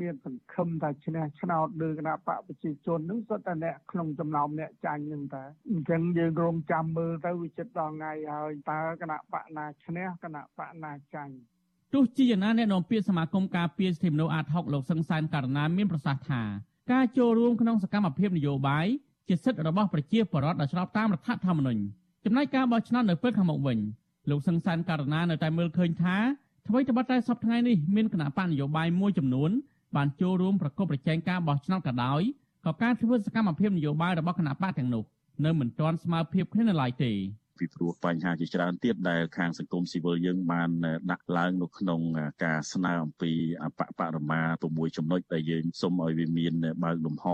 [0.00, 11.35] មានសង្ឃឹមថាឈ្នះឆ្នោតលើគណៈបកប្រជាជននឹងសុទ្ធតែអ្នកក្នុងចំណោមអ្នកចាញ់នឹងតែអញ្ចឹងយើងរងចាំមើលទៅវាចិត្តដល់ថ្ងៃហើយតើគណៈបកណាឈ្នះគណៈបកណាចាញ់
[11.94, 16.42] ទោះជាយ៉ាងណាអ្នកនាំពាក្យសមាគមការពារសិទ្ធិមនុស្សអាត60លោកសឹងសានករណាមានប្រសាសន៍ថា
[16.92, 18.86] ការចូលរួមក្នុងសកម្មភាពនយោបាយ
[19.28, 21.82] ជាសិទ្ធិរបស់ប្រជាពលរដ្ឋដែលស្របតាមរដ្ឋធម្មនុញ្ញ
[22.24, 23.78] ចំណែកការបោះឆ្នោតនៅពេលខាងមុខវិញ
[24.30, 26.16] លោកសឹងសានករណានៅតែមើលឃើញថា
[26.68, 29.50] អ្វីត្បិតតែសពថ្ងៃនេះមានគណៈបកនយោបាយមួយចំនួន
[29.96, 32.22] បានចូលរួមប្រកបប្រជែងការបោះឆ្នោតក៏ដោយ
[32.66, 35.04] ក៏ការធ្វើសកម្មភាពនយោបាយរបស់គណៈបកទាំងនោះ
[35.44, 37.12] នៅមិនទាន់ស្មើភាពគ្នានៅឡើយទេ
[37.58, 40.70] ពីព្រោះបញ្ហាជាច្រើនទៀតដែលខាងសង្គមស៊ីវិលយើងបាន
[41.10, 42.00] ដាក់ឡើងនៅក្នុង
[42.44, 43.32] ការស្នើអំពី
[43.62, 44.40] អបបរមា
[44.70, 46.52] 6ចំណុចដែលយើងសូមឲ្យវាមាន
[46.84, 47.26] បើកលំហ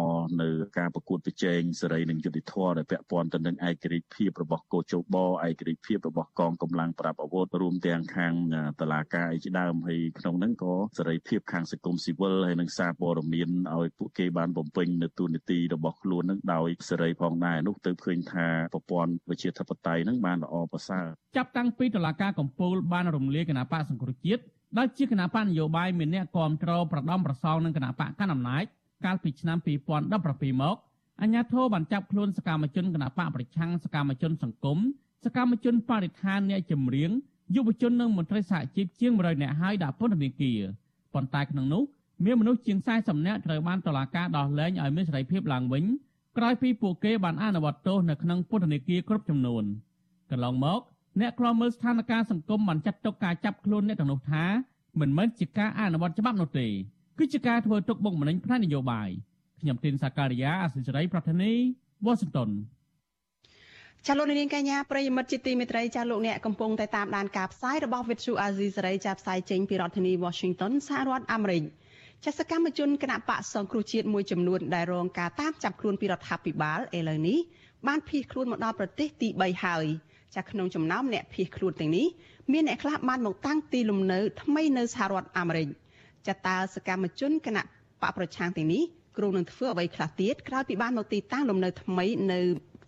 [0.43, 0.49] នៅ
[0.79, 5.27] ការប្រកួតប្រជែងសេរីនិងយុត្តិធម៌ដែលពាក់ព័ន្ធទៅនឹងឯករាជ្យភាពរបស់កោជបឯ
[5.61, 8.33] ករាជ្យភាពរបស់កងកម្លាំងប្រដាប់អាវុធរួមទាំងខាង
[8.81, 21.07] តឡាការអីជាដើមហើយក្នុងហ្នឹងក៏សេរីភាពខាងសង្គមស៊ីវិលហើយនិងសារព័ត៌មានឲ្យពួកគេបានបំពេញនៅទូនីតិរបស់ខ្លួននឹងដោយសេរីផងដែរនោះទៅឃើញថាប្រព័ន្ធវិជាធិបតេយ្យនឹងបានល្អប្រសើរ
[21.37, 24.43] ចាប់តាំងពីតុលាការកំពូលបានរំលាយគណៈបកសង្គ្រោះជាតិ
[24.79, 28.65] ដែលជាគណៈបកនយោបាយមានអ្នកគ្រប់គ្រងប្រដំប្រសងនឹងគណៈបកកណ្ដាលអំណាច
[29.05, 30.77] កាលពីឆ្នាំ2017មក
[31.23, 34.79] អញ្ញាធិបបានចាប់ខ្លួនសកម្មជនគណៈបកប្រឆាំងសកម្មជនសង្គម
[35.25, 37.11] សកម្មជនបរិស្ថានអ្នកចម្រៀង
[37.55, 40.61] យុវជននិងមន្ត្រីសហជីពជាង100នាក់ហើយដាក់ពន្ធនាគារ
[41.15, 41.83] ប៉ុន្តែក្នុងនោះ
[42.25, 45.85] មានមនុស្សជាង40នាក់ត្រូវបានតុលាការដោះលែងឲ្យមានសេរីភាពឡើងវិញ
[46.39, 49.65] ក្រោយពីពួកគេបានអនុវត្តទោសនៅក្នុងពន្ធនាគារគ្រប់ចំនួន
[50.33, 50.81] កន្លងមក
[51.21, 54.45] អ្នកខ្លាំមើលស្ថានភាពសង្គមបានចាត់ទុកការចាប់ខ្លួនអ្នកទាំងនោះថា
[55.01, 56.67] មិនមែនជាការអនុវត្តច្បាប់នោះទេ
[57.19, 59.09] គឺជាការធ្វើទុកបុកម្នេញផ្នែកនយោបាយ
[59.61, 61.53] ខ្ញុំទីនសាការីយ៉ាអសិរ័យប្រធានី
[62.05, 62.51] វ៉ាស៊ីនតោន
[64.07, 71.63] ចាលោកនាងកញ្ញាប្រិយមិត្តជាទីមេត្រីចាលោកអ្នកកំពុងតែតាមដានការផ្សាយរបស់ Vithu Azizi សេរីចាផ្សាយចេញពីរដ្ឋធានី Washington សហរដ្ឋអាមេរិក
[72.25, 77.39] ចាសកម្មជនគណៈបកសង្គ្រោះជាតិមួយចំនួនដែលរងការតាមចាប់ខ្លួនពីរដ្ឋាភិបាលឥឡូវនេះ
[77.87, 79.87] បានភៀសខ្លួនមកដល់ប្រទេសទី3ហើយ
[80.37, 82.07] ចាក្នុងចំណោមអ្នកភៀសខ្លួនទាំងនេះ
[82.53, 85.69] មានអ្នកខ្លះបានមកតាំងទីលំនៅថ្មីនៅសហរដ្ឋអាមេរិក
[86.27, 87.63] ចាតើសកម្មជនគណៈ
[88.03, 88.83] បកប្រឆាំងទាំងនេះ
[89.17, 92.41] គ្រោងនឹងធ្វើអ្វីខ្លះទៀតក្រោយពីបានមកទីតាំងលំនៅថ្មីនៅ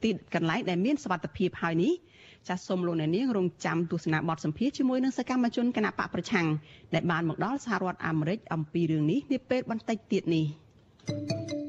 [0.03, 1.93] ទីកន្លែងដែលមានសុវត្ថិភាពហើយនេះ
[2.49, 6.47] ចាសសូមលោកអ្នកនាងរងចាំទស្សនាបទសម្ភាសជាមួយនឹងសកម្មជនគណៈបកប្រឆាំង
[6.95, 10.47] ដែលបានមកដល់សហរដ្ឋអាមេរិកអំពីរឿងនេះនាពេលបន្តិចទៀតនេះ
[11.07, 11.64] thank you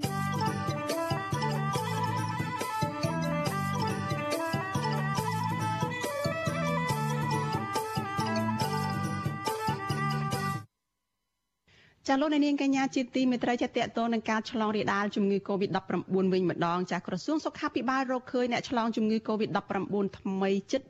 [12.10, 20.82] ចាលោកនាងកញ្ញាជាទីមេត្រីចាតតទៅនឹងការឆ្លងរាលដាលជំងឺ Covid-19 វិញម្ដងចាក្រសួងសុខាភិបាលរកឃើញអ្នកឆ្លងជំងឺ Covid-19 ថ្មីជិត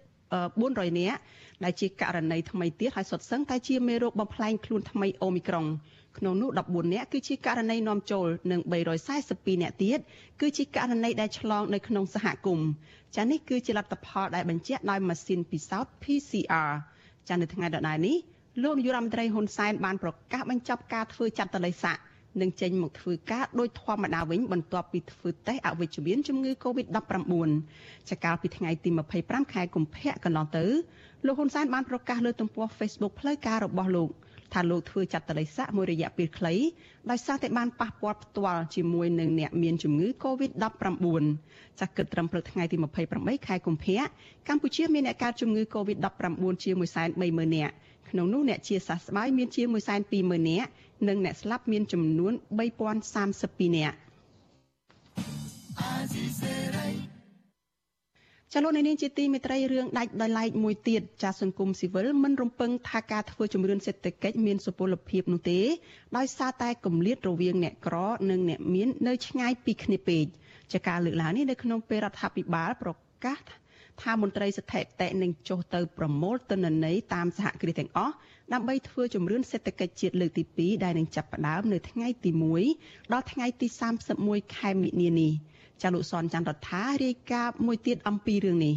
[0.46, 1.20] 400នាក់
[1.64, 5.66] ដែលជាករណីថ្មីទៀតហើយសុទ្ធសឹងតែជាមេរោគបំផ្លែងខ្លួនថ្មីអូមីក្រុង
[6.18, 8.62] ក្នុងនោះ14នាក់គឺជាករណីនាំចូលនិង
[9.12, 10.00] 342នាក់ទៀត
[10.42, 12.70] គឺជាករណីដែលឆ្លងនៅក្នុងសហគមន៍
[13.16, 16.72] ចានេះគឺជាលទ្ធផលដែលបញ្ជាក់ដោយម៉ាស៊ីនពិសោធន៍ PCR
[17.28, 18.18] ចានៅថ្ងៃដដែលនេះ
[18.64, 21.98] លោកនាយរដ្ឋមន្ត្រីហ៊ុនសែនបានប្រកាសបញ្ចប់ការធ្វើចាត់តលិស័ក
[22.42, 27.34] និងចេញមកធ្វើការដោយធម្មតាវិញបន្ទាប់ពីធ្វើតេស្តអវិជ្ជមានជំងឺ Covid-19
[28.10, 28.90] ចាកាលពីថ្ងៃទី
[29.22, 30.66] 25ខែកុម្ភៈកន្លងទៅ
[31.26, 34.10] លោកហ៊ុនសែនបានប្រកាសលើទំព័រ Facebook ផ្លូវការរបស់លោក
[34.54, 36.54] ថាលោកធ្វើចាត់តលិស័កមួយរយៈពេលខ្លី
[37.10, 41.24] ដោយសារតែបានប៉ះពាល់ផ្ទាល់ជាមួយនឹងអ្នកមានជំងឺ Covid-19
[41.80, 42.78] ចាគិតត្រឹមព្រឹកថ្ងៃទី
[43.12, 44.02] 28ខែកុម្ភៈ
[44.48, 46.72] កម្ពុជាមានអ្នកកើតជំងឺ Covid-19 ជា
[47.14, 47.74] 130,000នាក់
[48.16, 49.68] ក្នុងនោះអ្នកជាសះស្បើយមានជាង
[50.08, 50.70] 120,000នាក់
[51.08, 52.34] និងអ្នកស្លាប់មានចំនួន
[53.10, 53.98] 3032នាក់
[58.54, 65.60] ចលនានេះជាទីមេត្រីរឿងដាច់ដោយឡែកមួយទៀតចាសង្គមស៊ីវិលមិនរំពឹងថាការធ្វើជំរឿនសេដ្ឋកិច្ចមានសុពលភាពនោះទេ
[66.18, 67.96] ដោយសារតែគម្លាតរវាងអ្នកក្រ
[68.30, 70.26] និងអ្នកមាននៅឆ្ងាយពីគ្នាពេក
[70.74, 72.92] ចាការលើកឡើងនេះនៅក្នុងពេលរដ្ឋាភិបាលប្រ
[73.26, 73.65] កាសថា
[74.22, 78.14] មន្ត្រីស្ថិតិនឹងចុះទៅប្រមូលទិន្នន័យតាមសហគ្រាសទាំងអស់
[78.54, 82.32] ដើម្បីធ្វើជំរឿនសេដ្ឋកិច្ចជាតិលើកទី2ដែលនឹងចាប់ផ្ដើមនៅថ្ងៃទី
[82.72, 83.68] 1ដល់ថ្ងៃទី
[84.12, 85.34] 31ខែមិនិនានេះ
[85.82, 88.76] ចាលោកសនច័ន្ទរដ្ឋារាយការណ៍មួយទៀតអំពីរឿងនេះ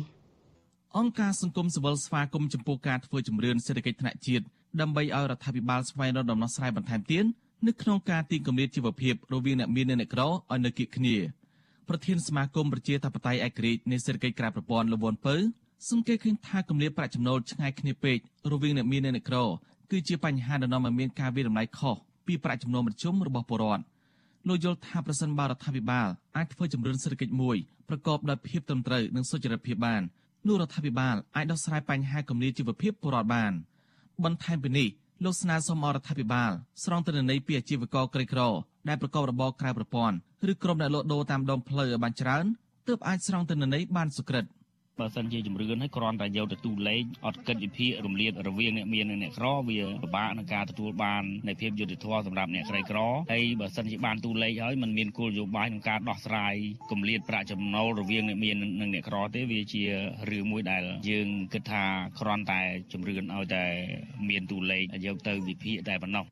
[0.99, 4.45] អង្គការសង្គមស៊ីវិលស្វាគមន៍ចំពោះការធ្វើជំរឿនសេដ្ឋកិច្ចថ្នាក់ជាតិ
[4.81, 7.25] ដើម្បីឲ្យរដ្ឋាភិបាលស្វែងរកដំណោះស្រាយបន្ថែមទៀត
[7.67, 11.17] នៅក្នុងការទីគម្លាតជីវភាពរវាងអ្នកមាននិងអ្នកក្រឲ្យនៅគៀកគ្នា
[11.89, 15.37] ប្រធានសមាគមប្រជាធិបតេយ្យឯករាជ្យនៃសេដ្ឋកិច្ចក្រៅប្រព័ន្ធលវនពៅ
[15.91, 18.19] សង្កេតឃើញថាគម្លាតប្រាក់ចំណូលឆ្ងាយគ្នាពេក
[18.53, 19.39] រវាងអ្នកមាននិងអ្នកក្រ
[19.91, 23.85] គឺជាបញ្ហាដែលនាំឲ្យមានការវិរំលាយខុសពីប្រាក់ចំណូលមធ្យមរបស់ពលរដ្ឋ
[24.49, 27.57] លោកយល់ថាប្រសិនបើរដ្ឋាភិបាលអាចធ្វើជំរឿនសេដ្ឋកិច្ចមួយ
[27.89, 30.03] ប្រកបដោយភាពត្រឹមត្រូវនិងសុចរិតភាពបាន
[30.47, 33.53] នោះរដ្ឋាភិបាលអាចដោះស្រាយបញ្ហាគម្លាតជីវភាពពលរដ្ឋបាន
[34.25, 34.89] បន្ថែមពីនេះ
[35.25, 36.53] លោកស្នើសុំរដ្ឋាភិបាល
[36.85, 38.41] ស្រង់ទិន្នន័យពីអាជីវករក្រីក្រ
[38.89, 40.17] ដែលប្រកបរបរក្រៅប្រព័ន្ធ
[40.51, 42.45] ឬក្រុមអ្នកលក់ដូរតាមដងផ្លូវឲ្យបានច្រើន
[42.89, 44.45] ទើបអាចស្រង់ទិន្នន័យបានសុក្រិត។
[45.01, 52.99] បើសិនជាជំរឿនហើយគ្រាន់តែយកទៅទូលេខអត់គិតវិភាគរំលាតរវាងអ្នកមាននិងអ្នកក្រវាពិបាកក្នុងការទទួលបាននៃភាពយុត្តិធម៌សម្រាប់អ្នកក្រីក្រ
[53.33, 56.55] ហើយបើសិនជាបានទូលេខហើយมันមានគោលនយោបាយក្នុងការដោះស្រាយ
[56.91, 59.83] គម្លាតប្រាក់ចំណូលរវាងអ្នកមាននិងអ្នកក្រទេវាជា
[60.31, 61.85] រឿងមួយដែលយើងគិតថា
[62.21, 62.61] គ្រាន់តែ
[62.93, 63.65] ជំរឿនឲ្យតែ
[64.29, 66.25] មានទូលេខយកទៅវិភាគតែប៉ុណ្ណោះ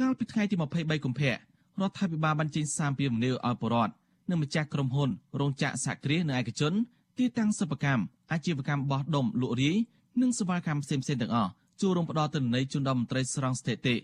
[0.00, 1.34] កាលពីថ្ងៃទី23កុម្ភៈរ
[1.88, 3.92] ដ្ឋាភិបាលបានចេញសារពីមនីឲ្យបរដ្ឋ
[4.30, 5.10] និងម្ចាស់ក្រុមហ៊ុន
[5.40, 6.72] រោងចក្រសហគ្រាសនិងឯកជន
[7.18, 8.02] ទីតាំងសិប្បកម្ម
[8.32, 9.76] អាជីវកម្មបោះដុំលក់រាយ
[10.20, 11.50] និងសេវាកម្មផ្សេងៗទាំងអស់
[11.80, 13.96] ចូលរួមផ្ដល់ទិន្នន័យជូនដល់មន្ត្រីស្រង់ស្ថិតិ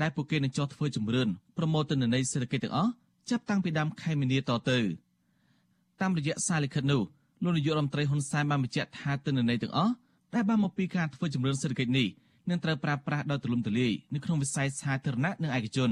[0.00, 2.90] ដែលពួកគេនឹងចោះធ្វើជំរឿនប្រមូលទិន្នន័យសេដ្ឋកិច្ចទាំងអស់
[3.30, 4.78] ចាប់តាំងពីដើមខែមីនាតទៅ
[6.00, 7.02] តាមរយៈសារលិខិតនោះ
[7.42, 9.92] លោកនាយករដ្ឋមន្ត្រីហ៊ុនសែនបានបញ្ជាក់ថាទិន្នន័យទាំងអស់
[10.34, 12.08] ដែលបានមកពីការធ្វើជំរឿនសេដ្ឋកិច្ចនេះ
[12.50, 15.90] នឹងត្រូវប្រើប្រាស់ដោយទូលំទូលាយនៅក្នុងវិស័យសាធារណៈនិងឯកជន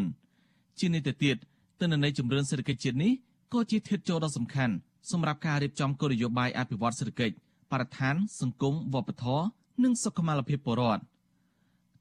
[0.78, 1.36] ជានេះទៅទៀត
[1.80, 3.12] ទិន្នន័យជំរឿនសេដ្ឋកិច្ចជាតិនេះ
[3.52, 4.74] ក៏ជាធាតុចូលដ៏សំខាន់
[5.10, 7.34] សម្រាប់ការរៀបចំគោលនយោបាយអភិវឌ្ឍសេដ្ឋកិច្ច
[7.70, 9.46] បរិស្ថាន សង្គមវប្បធម៌
[9.84, 11.02] និងសុខុមាលភាពពលរដ្ឋ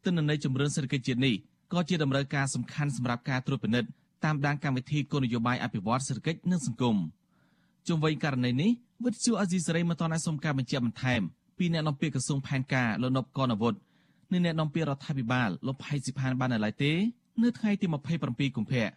[0.03, 1.35] ទិន្នន័យជំរឿនសេដ្ឋកិច្ចជាតិនេះ
[1.73, 3.89] ក៏ជាដំណើរការសំខាន់សម្រាប់ការត្រួតពិនិត្យ
[4.23, 6.97] តាមដានកម្មវិធីគោលនយោបាយអភិវឌ្ឍសេដ្ឋកិច្ចនិងសង្គម
[7.87, 8.71] ជុំវិញករណីនេះ
[9.05, 11.21] វិទ្យុអាស៊ីសេរីមិនទាន់អាចសុំការបញ្ជាក់បន្ថែម
[11.57, 13.79] ពីអ្នកនាំពាក្យក្រសួងផែនការលោកនប់កនវុឌ្ឍ
[14.31, 16.91] និងអ្នកនាំពាក្យរដ្ឋាភិបាលលោកផៃស៊ីផានបាននៅឡើយទេ
[17.41, 17.85] នៅថ្ងៃទី
[18.21, 18.87] 27កុម្ភៈ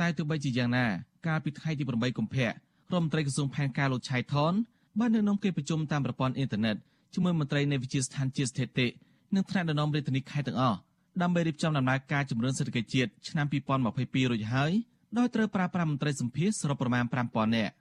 [0.00, 0.86] តែទោះបីជាយ៉ាងណា
[1.26, 2.48] កាលពីថ្ងៃទី8កុម្ភៈ
[2.92, 4.52] រដ្ឋមន្ត្រីក្រសួងផែនការលោកឆៃថន
[4.98, 6.76] បាននៅក្នុងកិច្ចប្រជុំតាមប្រព័ន្ធអ៊ីនធឺណិត
[7.14, 8.86] ជាមួយមន្ត្រីនៃវិជាស្ថានជាតិស្ថិតិ
[9.34, 10.78] និងថ្នាក់ដឹកនាំរាជធានីខេត្តទាំងអស់
[11.22, 14.72] ដើម្បីរៀបចំដំណើរការជំរុញសេដ្ឋកិច្ចជាតិឆ្នាំ2022រួចហើយ
[15.18, 17.74] ដោយត្រូវប្រើប្រាស់មន្ត្រីសម្ភារសរុបប្រមាណ5000នាក់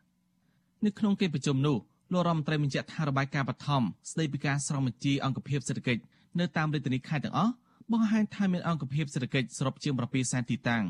[0.86, 1.78] នៅក្នុងកិច្ចប្រជុំនោះ
[2.14, 6.02] លោករដ្ឋមន្ត្រីបញ្ជាក់ថារបាយការណ៍បឋមស្ដីពីការស្រង់បញ្ជីអង្គភាពសេដ្ឋកិច្ច
[6.40, 7.54] នៅតាមរាជធានីខេត្តទាំងអស់
[7.92, 10.84] បង្ហាញថាមានអង្គភាពសេដ្ឋកិច្ចសរុបជាង7សែនទីតាំង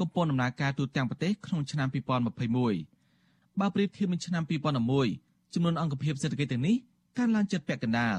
[0.00, 2.91] កំពុងដំណើរការទូទាំងប្រទេសក្នុងឆ្នាំ2021
[3.60, 4.42] បើប្រៀបធៀបនឹងឆ្នាំ
[4.98, 6.76] 2011ចំនួនអង្គភាពសេដ្ឋកិច្ចទាំងនេះ
[7.18, 8.16] កើនឡើងជិតពាក់កណ្ដាល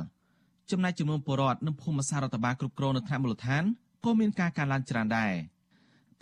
[0.71, 3.63] ចំណែកចំនួនពលរដ្ឋនិងភូមិសាស្ត្ររដ្ឋបាលគ្រប់គ្រងនៅថ្នាក់មូលដ្ឋាន
[4.05, 5.33] ក៏មានការកើនឡើងច្រើនដែរ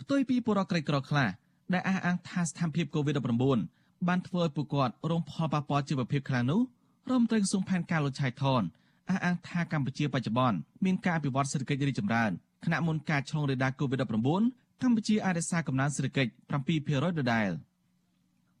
[0.00, 1.28] ផ្ទុយពីពលរដ្ឋក្រីក្រខ្លះ
[1.72, 6.60] ដែលអះអាងថាស្ថានភាព COVID-19 បានធ្វើឲ្យពួកគាត់រងផលប៉ះពាល់ជីវភាពខ្លាំងនោះ
[7.10, 8.62] រដ្ឋមន្ត្រីក្រសួងផែនការលោកឆៃថន
[9.10, 12.30] អះអាងថាកម្ពុជាបច្ចុប្បន្នមានការអភិវឌ្ឍសេដ្ឋកិច្ចរីកចម្រើន
[12.64, 14.02] ខណៈមុនការឆ្លងរាលដាល COVID-19
[14.82, 16.30] កម្ពុជាអាចរក្សាកំណើនសេដ្ឋកិច្ច
[16.74, 17.50] 7%ដដែល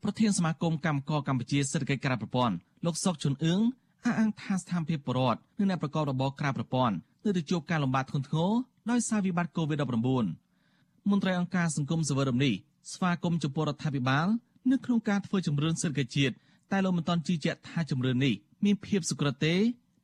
[0.04, 3.60] ប្រធានសមាគមកម្មករកម្ពុជាសេដ្ឋកិច្ចក្រៅប្រព័ន្ធលោកសុកជុនអឿង
[4.04, 6.94] អះអាងថាស្ថានភាពបរដ្ឋនិងអ្នកប្រកបរបរក្រៅប្រព័ន្ធ
[7.24, 8.50] នៅតែជួបការលំបាកធ្ងន់ធ្ងរ
[8.90, 12.54] ដោយសារវិបត្តិ COVID-19 មន្ត្រីអង្គការសង្គមសវរមនេះ
[12.92, 14.26] ស្វាគមន៍ចំពោះរដ្ឋាភិបាល
[14.70, 16.34] នៅក្នុងការធ្វើជំរឿនសេដ្ឋកិច្ចជាតិ
[16.72, 18.34] តែលោកមិនទាន់ជឿជាក់ថាជំរឿននេះ
[18.64, 19.54] មានភាពសុក្រទេ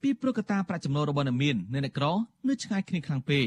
[0.02, 2.06] ពីព្រោះកត្តាប្រាក់ចំណូលរបស់អ្នកមាននិងអ្នកក្រ
[2.48, 3.46] នៅឆ្ងាយគ្នាខ្លាំងពេក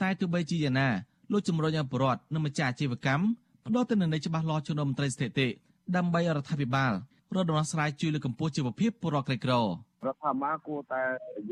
[0.00, 0.88] តែទោះបីជាយ៉ាងណា
[1.32, 3.24] លោកជំរុញឲ្យប្រជាពលរដ្ឋនិងម្ចាស់អាជីវកម្ម
[3.68, 5.48] ផ្ដល់ទិន្នន័យច្បាស់លាស់ជូនដល់មន្ត្រីស្ថិតិ
[5.96, 6.92] ដើម្បីរដ្ឋាភិបាល
[7.34, 11.02] រកដំណោះស្រាយជួយលើកកម្ពស់ជីវភាពពលរដ្ឋក្រីក្ររដ្ឋាភិបាលគួរតែ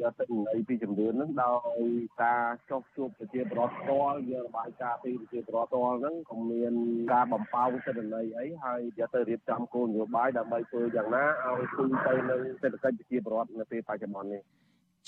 [0.01, 1.83] យកទិន្នន័យពីជំនឿនឹងដោយ
[2.23, 6.73] ការចុះជួបប្រជាពលរដ្ឋផ្ទាល់យករបាយការណ៍ពីប្រជាពលរដ្ឋផ្ទាល់ហ្នឹងក៏មាន
[7.13, 14.41] ការបំផោងទិន្នន័យអីហើយយកទៅរៀបចំគោលនយោបាយដើម្បីធ្វើយ៉ាងណាឲ្យគូទៅនឹងសេដ្ឋកិច្ចប្រជាពលរដ្ឋនៅពេលបច្ចុប្បន្ននេះ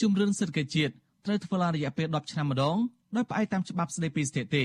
[0.01, 0.93] ជំរឿនសេដ្ឋកិច្ចជាតិ
[1.27, 2.77] ត្រូវធ្វើឡើងរយៈពេល10ឆ្នាំម្ដង
[3.17, 4.65] ដោយផ្អែកតាមច្បាប់ស្តីពីស្ថិតិ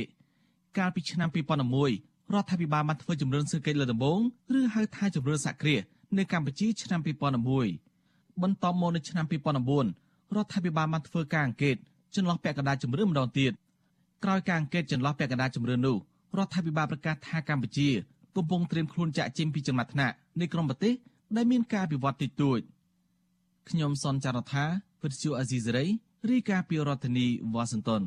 [0.77, 4.19] កាលពីឆ្នាំ2011 រដ្ឋាភិបាលបានធ្វើជំរឿនសេដ្ឋកិច្ចលើដំបូង
[4.59, 5.82] ឬហៅថាជំរឿនសហគ្រាស
[6.17, 6.99] នៅកម្ពុជាឆ្នាំ
[7.65, 11.75] 2001បន្ទាប់មកនៅឆ្នាំ2009រដ្ឋាភិបាលបានធ្វើការអង្កេត
[12.15, 13.51] ចន្លោះពាក់កណ្ដាលជំរឿនម្ដងទៀត
[14.23, 15.97] ក្រោយការអង្កេតចន្លោះពាក់កណ្ដាលជំរឿននោះ
[16.38, 17.89] រដ្ឋាភិបាលប្រកាសថាកម្ពុជា
[18.36, 20.93] កំពុងត្រៀមខ្លួនចាក់ចេញពីចំណាត់ថ្នាក់នៃក្រុមប្រទេស
[21.36, 22.59] ដែលមានការអភិវឌ្ឍតិចតួច
[23.69, 24.65] ខ្ញុំសនចាររថា
[25.01, 25.86] វិទ្យុអាស៊ីសេរី
[26.30, 28.03] រាយការណ៍ពីរដ្ឋធានីវ៉ាស៊ីនតោន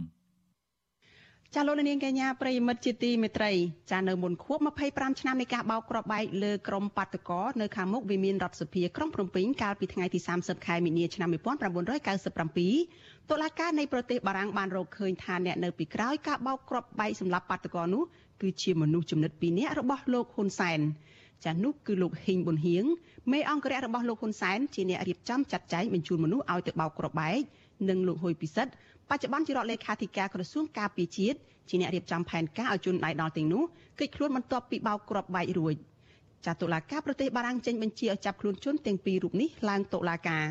[1.57, 3.53] ចាលោកនាងកញ្ញាប្រិយមិត្តជាទីមេត្រី
[3.91, 18.03] ចានៅមុនខួប25ឆ្នាំនៃការបោកគ្រាប់បែកលើក្រមបាតកោនៅខាងមុខវិមានរដ្ឋសភាក្រុងភ្នំពេញកាលពីថ្ងៃទី30ខែមីនាឆ្នាំ1997តុលាការនៃប្រទេសបារាំងបានរកឃើញថាអ្នកនៅពីក្រោយការបោកគ្រាប់បែកសម្រាប់បាតកោនោះ
[18.43, 20.81] គឺជាមនុស្សចំណិត2នាក់របស់លោកហ៊ុនសែន
[21.45, 22.85] ចានោះគឺលោកហ៊ីងប៊ុនហៀង
[23.33, 27.43] មេអង្គរៈរបស់លោកហ៊ុនសែនជាអ្នករៀបចំចាត់ចែងបញ្ជូនមនុស្សឲ្យទៅបោកគ្រាប់បែក
[27.89, 28.73] និងលោកហ៊ុយពិសិដ្ឋ
[29.15, 31.39] បច្ចុប្បន្នជារដ្ឋលេខាធិការក្រសួងការពារជាតិ
[31.69, 33.63] ជាអ្នករៀបចំផែនការឲ្យជនដៃដល់ទាំងនោះ
[33.99, 35.75] គេចខ្លួនបន្ទាប់ពីបោកគ្រាប់បែករួច
[36.47, 40.45] ចាតុលាការប្រទេសបារាំងចេញបញ្ជាឲ្យចាប់ខ្លួនជនទាំងពីររូបនេះឡើងតុលាការ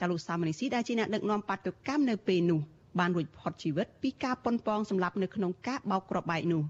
[0.00, 2.60] ចាលោកសាមនីស៊ីដែលជាអ្នកដឹកនាំបាតុកម្មនៅពេលនោះ
[2.98, 6.62] បានរួចផុតជីវិតពីការប៉ុនប៉ងសម្លាប់នៅក្នុងការបោកគ្រាប់បែកនោះ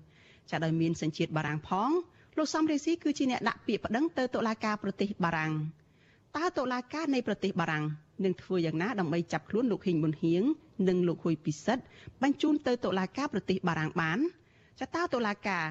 [0.50, 1.90] ចាដោយមានសញ្ជាតិបារាំងផង
[2.38, 5.52] លោកសំរេស៊ីគឺជាអ្នកដាក់ពាក្យប្តឹងទៅតុលាការប្រទេសបារាំង
[6.36, 7.84] តើតុលាការនៃប្រទេសបារាំង
[8.24, 10.42] នឹងធ្វើយ៉ាងណាដើម្បីចាប់ខ្លួនលោកហ៊ីងប៊ុនហៀង
[10.88, 11.82] និងលោកហ៊ុយពិសិដ្ឋ
[12.22, 14.18] បញ្ជូនទៅតុលាការប្រទេសបារាំងបាន
[14.80, 15.66] ចតាតុលាការ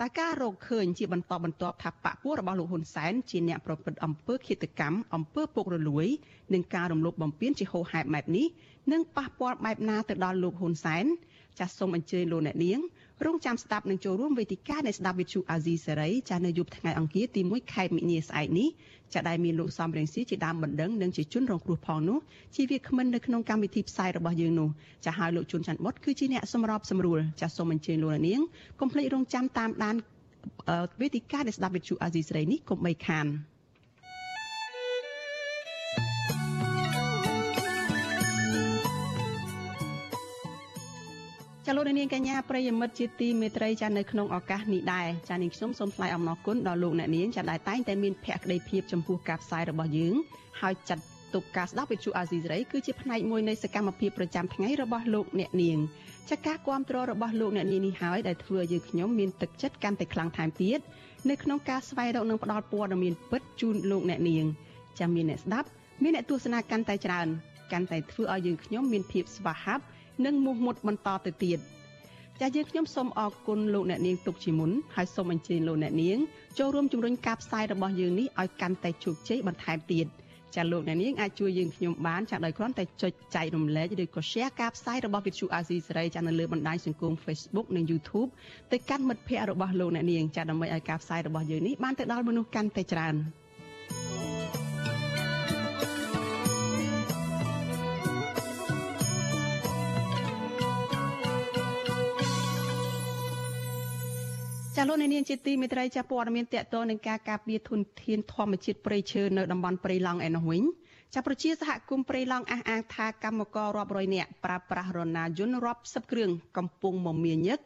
[0.00, 6.06] តើការរកឃើញជាបន្តបន្ទាប់ថាបពុះរបស់លោកហ៊ុនសែនជាអ្នកប្រព្រឹត្តអំពើឃាតកម្មអំពើពុករលួយ
[6.54, 8.46] និងការរំលោភបំពានជាហូរហែបម៉ែបនេះ
[8.92, 11.04] នឹងប៉ះពាល់បែបណាទៅដល់លោកហ៊ុនសែន
[11.58, 12.78] ចាសសូមអញ្ជើញលោកអ្នកនាង
[13.26, 18.68] រងចាំស្ដាប់និងចូលរួមវេទិកានៃស្ដាប់វិទ្យុអាស៊ីសេរីចាស់នៅយប់ថ្ងៃអង្គារទី1ខែមិនិនាស្អែកនេះ
[19.12, 22.18] ចាស់ដែលមានលោកសំរងស៊ីជាដើមបណ្ដឹងនិងជាជនរងគ្រោះផងនោះ
[22.56, 24.68] ជាវាគ្មិននៅក្នុងកម្មវិធីផ្សាយរបស់យើងនោះ
[25.04, 28.40] ចាស់ហើយលោកជួនច័ន្ទបុតគឺជាអ្នកសម្របសម្រួលចាស់សូមអញ្ជើញលោកអ្នកនាង
[28.80, 29.96] កុំភ្លេចរងចាំតាមដាន
[31.00, 33.26] វេទិកានៃស្ដាប់វិទ្យុអាស៊ីសេរីនេះកុំបីខាន។
[41.70, 50.14] ចាលោកនាងកញ្ញាប្រិយមិត្តជាទីមេត្រីចានៅក្នុងឱកាសនេះដែរចានាងខ្ញុំសូមថ្លែងអំណរគុណដល់លោកអ្នកនាងចាដែលតែងតែមានភក្ដីភាពចំពោះការផ្សាយរបស់យើង
[50.60, 51.04] ហើយចាត់
[51.34, 55.78] ទុកការស្ដាប់វិទ្យុអាស៊ីសេរីគឺជាផ្នែកមួយនៃសកម្មភាពប្រចាំថ្ងៃរបស់លោកអ្នកនាង
[56.30, 60.80] ចាការគ្រប់គ្រងរបស់លោកអ្នកនាងនេះហើយដែលធ្វើឲ្យយើងខ្ញុំមានទឹកចិត្តកាន់តែខ្លាំងថែមទៀត
[61.30, 64.44] នៅក្នុងការស្វែងរកនិងផ្តល់ព័ត៌មានពិតជូនលោកអ្នកនាង
[64.98, 65.68] ចាមានអ្នកស្ដាប់
[66.02, 67.28] មានអ្នកទស្សនាកាន់តែច្រើន
[67.72, 69.84] កាន់តែធ្វើឲ្យយើងខ្ញុំមានភាពស្វាហាប់
[70.24, 71.58] និងមោះមុតបន្តទៅទៀត
[72.40, 76.18] ចាយើងខ្ញុំសូមអរគុណលោកអ្នកនាងទុកជាមុនហើយសូមអញ្ជើញលោកអ្នកនាង
[76.58, 80.06] ចូលរួមជំរុញការផ្សាយរបស់យើងនេះឲ្យកាន់តែជោគជ័យបន្ថែមទៀត
[80.56, 88.28] ចាលោកអ្នកនាងអាចជួយយើងខ្ញុំបានចាដោយគ្រាន់តែចុចចែករំលែកឬក៏ share ការផ្សាយរបស់ Vithu Azizi សេរីចានៅលើបណ្ដាញសង្គម Facebook និង YouTube
[88.72, 93.16] ទៅកាន់មិត្តភ័ក្តិរបស់លោកអ្នកនាងចាដើម្បីឲ្យការផ្សាយរបស់យើងនេះបានទៅដល់មនុស្សកាន់តែច្រើន។
[104.80, 110.62] ចាលោកនាងជាទីមេត្រីចាព័ត៌មានតកតនឹងការការពារធនធានធម្មជាតិព្រៃឈើនៅតំបន់ព្រៃឡង់ឯនោះវិញ
[111.14, 117.58] ចាប្រជាសហគមន៍ព្រៃឡង់អះអាងថាកម្មកររាប់រយនាក់ប្រើប្រាស់រណាយន្តរាប់សិបគ្រឿងកំពុងមមាញឹក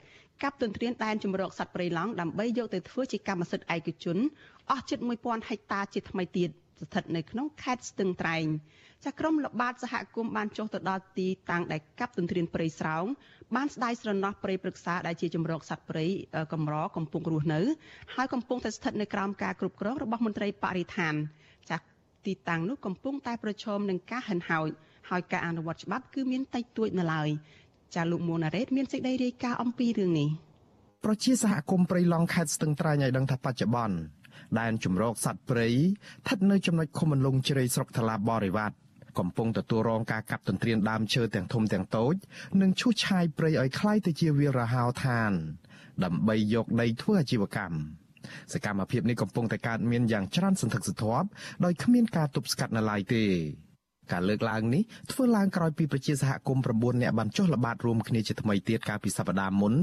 [0.43, 4.17] កាប់ទន្ទ្រានដែនជំរកសត្វព្រៃឡង់ដើម្បីយកទៅធ្វើជាកម្មសិទ្ធិឯកជន
[4.71, 6.51] អស់ជិត1000ហិកតាជាថ្មីទៀត
[6.81, 8.47] ស្ថិតនៅក្នុងខេត្តស្ទឹងត្រែង
[9.05, 13.05] ចាក្រុមល្បាតសហគមន៍បានចុះទៅដល់ទីតាំងដែលកាប់ទន្ទ្រានព្រៃស្រោង
[13.57, 16.07] បានស្ដាយស្រណោះព្រៃព្រឹក្សាដែលជាជំរកសត្វព្រៃ
[16.53, 17.61] កម្រកំពុងរស់នៅ
[18.15, 21.15] ហើយកំពុងតែស្ថិតនៅក្រោមការគ្រប់គ្រងរបស់មន្ត្រីបរិស្ថាន
[21.71, 21.85] ចាក់
[22.27, 24.69] ទីតាំងនោះកំពុងតែប្រឈមនឹងការហិនហោច
[25.11, 27.29] ហើយការអនុវត្តច្បាប់គឺមានតិចតួចនៅឡើយ
[27.95, 30.29] ចាលោកមួណារ៉េតមានសេចក្តីរាយការណ៍អំពីរឿងនេះ
[31.05, 33.97] ប្រជាសហគមន៍ព្រៃឡង់ខេត្តស្ទឹងត្រែងឲ្យដឹងថាបច្ចុប្បន្ន
[34.61, 38.77] ដែនជំរកសត្វព្រៃស្ថិតនៅចំណុចឃុំអន្លង់ជ្រៃស្រុកថ្លាបរិវត្ត
[39.20, 42.16] កំពុងទទួលរងការកាប់ទន្ទ្រានដើមឈើទាំងធំទាំងតូច
[42.62, 45.32] និងឈូសឆាយព្រៃឲ្យคล้ายទៅជាវាលរហោឋាន
[46.04, 47.78] ដើម្បីយកដីធ្វើអាជីវកម្ម
[48.54, 51.28] សកម្មភាពនេះកំពុងតែកើតមានយ៉ាងច្រើនសន្ធឹកសន្ធាប់
[51.66, 53.24] ដោយគ្មានការទប់ស្កាត់នៅឡើយទេ
[54.13, 54.83] ការលើកឡើងនេះ
[55.13, 59.75] ធ្វើឡើងក្រោយពីប្រជាសហគមន៍9នាក់បានចុះល្បាតរួមគ្នាជាថ្មីទៀតកាលពីសប្តាហ៍មុន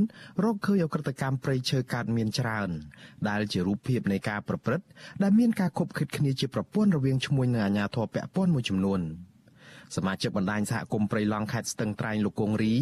[0.44, 2.70] រកឃើញអក្រិតកម្មព្រៃឈើកើតមានច្រើន
[3.30, 4.86] ដែលជារូបភាពនៃការប្រព្រឹត្ត
[5.24, 9.02] ដែលមានការខົບខិតគ្នាជាប្រព័ន្ធរវាងឈ្មួញនិងអាជ្ញាធរពាក់ព័ន្ធមួយចំនួន
[9.96, 12.74] សមាជិកបណ្ដាញសហគមន៍ព្រៃឡង់ខេត្តស្ទឹងត្រែងលោកគង្រី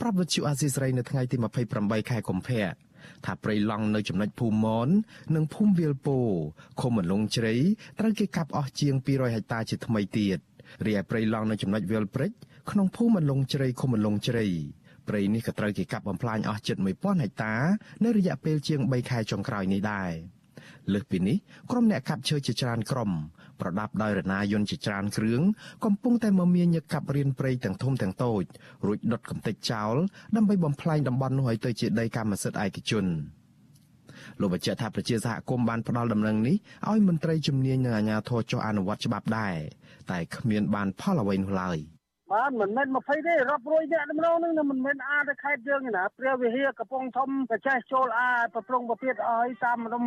[0.00, 1.36] ប្រាប់វិទ្យុអាស៊ីសេរីនៅថ្ងៃទី
[1.72, 2.64] 28ខែកុម្ភៈ
[3.26, 4.88] ថាព្រៃឡង់នៅចំណុចភូមិមន
[5.34, 6.18] និងភូមិវាលពោ
[6.80, 7.54] ឃុំមន្លងជ្រៃ
[7.98, 10.38] ត្រូវគេកាប់អស់ជាង200ហិកតាជាថ្មីទៀត
[10.86, 12.32] រីឯព្រៃឡង់នៅចំណុចវាលព្រេច
[12.70, 14.46] ក្នុងភូមិមន្លងជ្រៃឃុំមន្លងជ្រៃ
[15.08, 17.54] ព្រៃនេះក៏ត្រូវគេកាប់បំផ្លាញអស់ជិត1000ហិកតា
[18.04, 20.12] នៅរយៈពេលជាង3ខែចុងក្រោយនេះដែរ
[20.92, 21.36] លើសពីនេះ
[21.70, 23.10] ក្រុមអ្នកកាប់ឈើជាច្រើនក្រុម
[23.60, 25.40] ប្រដាប់ដោយរណាយន្តជាច្រើនគ្រឿង
[25.84, 28.42] កំពុងតែមមាញឹកកាប់រៀនព្រៃទាំងធំទាំងតូច
[28.86, 29.94] រួចដុតកំទេចចោល
[30.36, 33.06] ដើម្បីបំផ្លាញតំបន់នោះឲ្យទៅជាដីកម្មសិទ្ធិឯកជន
[34.40, 36.56] លោកបញ្ជាក់ថាប្រជាសហគមន៍បានផ្ដល់ដំណឹងនេះ
[36.90, 39.56] ឲ្យមន្ត្រីជំនាញនិងអាជ្ញាធរចុះអនុវត្តច្បាប់ដែរ
[40.10, 41.78] តែគ្មានបានផលអ្វីនោះឡើយ
[42.32, 50.04] បាទមិនមែន20ទេរាប់រយនាក់ម្ដងហ្នឹងមិនមែនអាទៅខេត្តយើងទេណាព្រះវិហារកំពង់ធំប្រចេះចូលអាប្រព្រឹងប្រទៀតឲ្យតាមរំ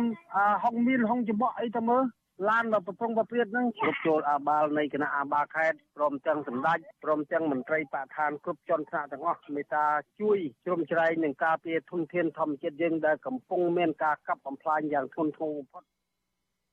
[0.64, 2.04] ហុងមានហុងច្បក់អីទៅមើល
[2.48, 9.86] ឡានរបស់ប្រពងប្រព្រាតនឹងគ្រប់ចូលអាបាលនៃគណៈអាបាលខេត្តព្រមទាំងសម្ដេចព្រមទាំងមន្ត្រីបកឋានគ្រប់ជាន់ថ្នាក់ទាំងអស់មេត្តា
[10.20, 15.84] ជួយជ្រោមជ្រែងនឹងការពារធនធានធម្មជាតិយើងដែលកំពុងមានការកាប់បំផ្លាញយ៉ាងធ្ងន់ធ្ងរបំផុត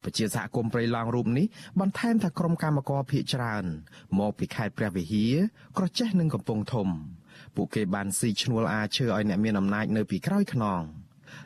[0.03, 1.45] ប្រជាសហគមន៍ព្រៃឡង់រូបនេះ
[1.79, 3.65] បន្ថែមថាក្រុមកម្មករភៀកច្រើន
[4.19, 5.35] មកពីខេត្តព្រះវិហារ
[5.77, 6.87] ក្រចេះនិងកំពង់ធំ
[7.55, 10.81] ពួកគេបានស៊ីឈ្នួលអាឈើឲ្យអ្នកមានអំណាចនៅពីក្រោយខ្នង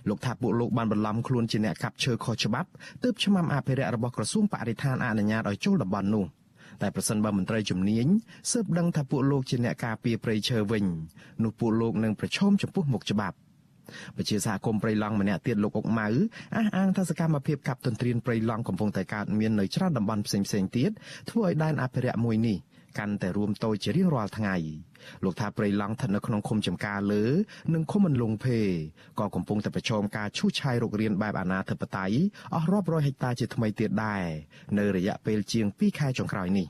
[0.09, 2.69] លោកថាពួកលោកបានបន្លំខ្លួនជាអ្នកកាប់ឈើខុសច្បាប់
[3.03, 6.25] ទើបឆ្មាំអភិរក្សរបស់ក្រសួងបរិស្ថានអនុញ្ញាតឲ្យចូលតំបន់នោះ
[6.81, 8.07] តែប្រសិនបើមន្ត្រីជំនាញ
[8.51, 10.85] ស៊ើបដឹងថាពួកលោកជាអ្នកការពារព្រៃឈើវិញ
[11.43, 13.37] នោះពួកលោកនឹងប្រឈមចំពោះមុខច្បាប់
[14.17, 16.07] ពជាសហគមន៍ព្រៃឡង់ម្នាក់ទៀតលោកអុកម៉ៅ
[16.55, 20.91] អះអាងថាសកម្មភាពកាប់ទន្ទ្រានព្រៃឡង់កំពុងតែកើតមាននៅច្រើនតំបន់ផ្សេងៗទៀត
[21.29, 22.57] ធ្វើឲ្យដែនអភិរក្សមួយនេះ
[22.99, 24.55] កាន់តែរួមតូចជារៀងរាល់ថ្ងៃ
[25.23, 27.23] លោកថាព្រៃឡង់ស្ថិតនៅក្នុងឃុំចំការលើ
[27.73, 28.59] និងឃុំអន្លង់ភេ
[29.19, 32.17] ក៏កំពុងតែប្រឈមការឈូសឆាយរុករានបែបអាណាធិបតេយ្យ
[32.55, 34.23] អស់រាប់រយហិកតាជាថ្មីទៀតដែរ
[34.79, 36.67] នៅរយៈពេលជាង2ខែចុងក្រោយនេះ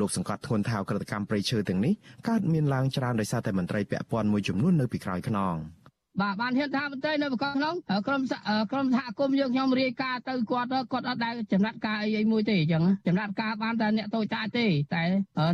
[0.00, 1.94] លោកសង្កត់ធ្ងន់ថាក្រតកម្មព្រៃឈើទាំងនេះ
[2.28, 5.54] កើតមានឡើងច្រើនដោយសារតែមន្ត្រីពាក់ព័ន្ធមួយចំនួននៅពីក្រោយខ្នង
[6.20, 7.74] បាទបានហ៊ានថាមន្ត្រីនៅបកក្នុង
[8.06, 8.20] ក្រុម
[8.72, 15.02] ក្រុមសហគមន៍យើងខ្ញុំរាយការណ៍ទៅគាត់គាត់អត់ដែលចំណាត់ការអីអីមួយទេអញ្ចឹងចំណាត់ការបានតែអ្នកតូចតាចទេតែ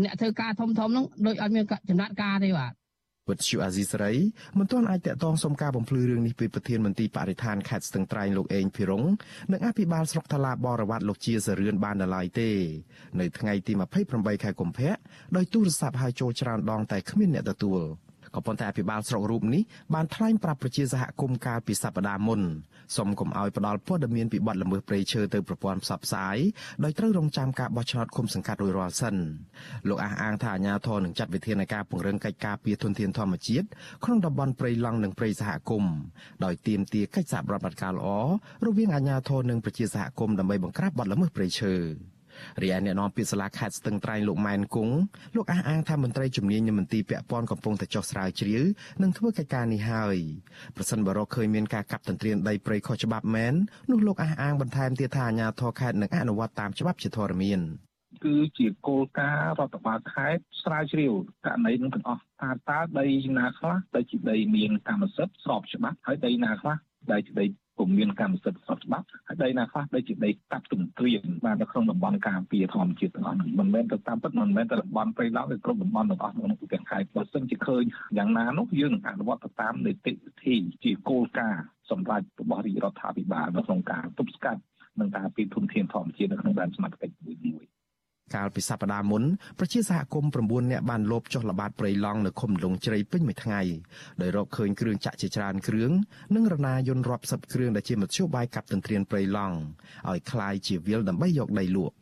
[0.04, 2.72] អ្នកធ្វើការធំធំនោះដូចអត់មានចំណាត់ការទេបាទ
[3.30, 4.12] វិទ្យុអាស៊ីសេរី
[4.58, 9.04] មិនទាន់អាចតកតងសុំការបំភ្លឺរឿងនេះពីប្រធានមន្ត្រីបរិស្ថានខេត្តស្ទឹងត្រែងលោកអេងភិរុង
[9.52, 12.50] និងអភិបាលស្រុកថ្លាបរវត្តលោកជាសរឿនបានដល់ឡើយទេ
[13.20, 13.72] នៅថ្ងៃទី
[14.08, 14.94] 28ខែកុម្ភៈ
[15.36, 17.80] ដោយទូរស័ព្ទហៅចូលច្រើនដងតែគ្មានអ្នកទទួល។
[18.34, 19.62] ក៏ប៉ុន្តែអភិបាលស្រុករូបនេះ
[19.94, 22.40] បានថ្លែងប្រាប់ប្រជាសហគមន៍កាលពីសប្តាហ៍មុន
[22.96, 26.36] សូមកុំឲ្យផ្ដាល់ព័ត៌មានពីបទល្មើសព្រៃឈើទៅប្រព័ន្ធផ្សព្វផ្សាយ
[26.84, 29.16] ដោយត្រូវរងចាំការបោះឆ្នោតឃុំសង្កាត់រួចរាល់សិន
[29.88, 33.66] លោកអះអាងថាអាជ្ញាធរនឹងចាត់វិធានការពង្រឹងកិច្ចការពារធនធានធម្មជាតិ
[34.04, 35.94] ក្នុងតំបន់ព្រៃឡង់និងព្រៃសហគមន៍
[36.44, 38.08] ដោយទាមទារកិច្ចសហប្រតិបត្តិការល្អ
[38.66, 41.74] រវាងអាជ្ញាធរនិងប្រជាសហគមន៍ដើម្បីបង្ក្រាបបទល្មើសព្រៃឈើ
[42.62, 44.94] រីឯអ្នកនាំពាក្យសាលាខេត្តស្ទឹងត្រែងលោកម៉ែនគង់
[45.36, 48.62] លោកអះអាងថាមន្ត្រីជំនាញនៃមន្ទីរពាក់ព័ន្ធកំពុងតែចោះស្រាវជ្រាវ
[49.02, 50.16] និងធ្វើកិច្ចការនេះហើយ
[50.76, 53.54] ប្រសិនបើរកឃើញមានការកាប់ទន្ទ្រានដីព្រៃខុសច្បាប់មែន
[53.90, 57.60] នោះលោកអះអាងបន្ថែមទៀតថាអាជ្ញាធរខេត្តនឹងអនុវត្តតាមច្បាប់ជាធរមាន
[58.24, 61.12] គឺជាគោលការណ៍រដ្ឋបាលខេត្តស្រាវជ្រាវ
[61.46, 63.06] ករណីនឹងទាំងអស់ថាតើដី
[63.38, 66.76] ណាខ្លះដែលជាដីមានកម្មសិទ្ធិស្របច្បាប់ហើយដីណាខ្លះ
[67.12, 67.46] ដែលជាដី
[67.78, 77.82] ពុំមានកម្មសិទ្ធិស្របច្បាប់ហើយដីណាខ្លះដែលជាដីកាប់ទន្ទ្រានបាននៅក្នុងតំបន់ការពារធម្មជាតិទាំងអស់នោះមិនមែនទៅតាមពិតមិនមែនតែតំបន់ព្រៃឡង់ឬគ្រប់តំបន់ទាំងអស់ក្នុងទាំងខេត្តបើសិនជាឃើញ
[78.18, 84.60] យ៉ាងណានោះយើងនឹងអនុវត្តទៅតាមនីតិវិធីជាគោលការណ៍សម្រាប់របស់រាជរដ្ឋាភិបាលនៅក្នុងការទប់ស្កាត់
[85.00, 87.64] និងការពីធនធានធម្មជាតិនៅក្នុងដែនសមត្ថកិច្ចមួយមួយ
[88.35, 89.23] កាលពីសប្តាហ៍មុន
[89.59, 93.61] ប្រជាសហគមន៍9នាក់បានលបចុះល្បាតព្រៃឡង់នៅឃុំលងជ្រៃពេញមួយថ្ងៃ
[94.21, 95.91] ដោយរកឃើញគ្រឿងចាក់ជាច្រើនគ្រឿង
[96.35, 99.57] និងរណាយន្តរាប់សិបគ្រឿងដែលជាមធ្យោបាយកាប់ទន្ទ្រានព្រៃឡង់
[100.09, 101.95] ឲ្យคล้ายជាវាលដើម្បីយកដីលក់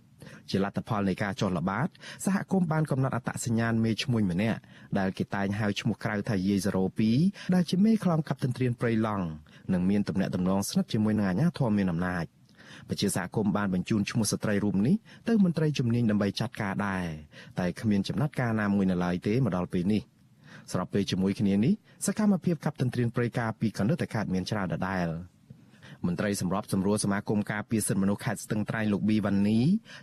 [0.49, 1.88] ជាលទ្ធផលនៃការចុះល្បាត
[2.25, 4.59] សហគមន៍បានកំណត់អត្តសញ្ញាណមេឈ្មោះម្នាក់
[4.99, 6.59] ដែលគេតែងហៅឈ្មោះក្រៅថាយាយ
[7.07, 9.25] 02ដែលជាមេខ្លងកាប់ទន្ទ្រានព្រៃឡង់
[9.73, 12.25] និងមានទំនាក់ទំនងស្និទ្ធជាមួយនឹងអាជ្ញាធរមានអំណាច។
[12.88, 14.96] ប្រជាសហគមន៍បានបញ្ជូនឈ្មោះស្ត្រីរូបនេះ
[15.28, 17.06] ទៅមន្ត្រីជំនាញដើម្បីចាត់ការដែរ
[17.58, 20.02] តែគ្មានចំណាត់ការណាមួយនៅឡើយទេមកដល់ពេលនេះ
[20.72, 21.72] ស្របពេលជាមួយគ្នានេះ
[22.06, 25.08] សកម្មភាពកាប់ទន្ទ្រានព្រៃការពីកណ្ដិតកើតមានច្រើនដដែល
[26.06, 29.58] មន្ត្រីសម្របសម្រួលសមាគមការពារសិទ្ធិមនុស្សខេត្តស្ទឹងត្រែងលោកប៊ីវ៉ាន់នី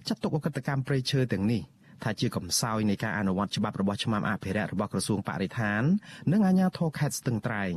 [0.07, 1.61] ចាត់ទុកអកតកម្មព្រៃឈើទាំងនេះ
[2.03, 5.83] ថាជាកំសោយនៃការអនុវត្តច្បាប់របស់ឆ្មាំអភិរក្សរបស់ក្រសួងបរិស្ថាន
[6.31, 7.73] និងអាជ្ញាធរខេត្តស្ទឹងត្រែង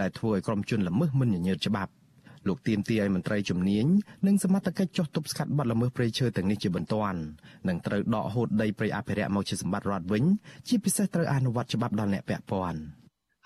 [0.00, 1.92] ដែលធ្វើឲ្យក្រុមជនល្មើសមិនញញើតច្បាប់
[2.48, 3.86] លោកទៀមទាឲ្យមន្ត្រីជំនាញ
[4.26, 7.18] និងសមត្ថកិច្ចចុះទប់ស្កាត់បទល្មើសព្រៃឈើទាំងនេះជាបន្ទាន់
[7.68, 10.24] និងត្រូវដកហូតដីព្រៃអភិរក្សមកជាសម្បត្តិរដ្ឋវិញ
[10.68, 12.80] ជាពិសេសត្រូវអនុវត្តច្បាប់ដល់អ្នកពាក់ព័ន្ធ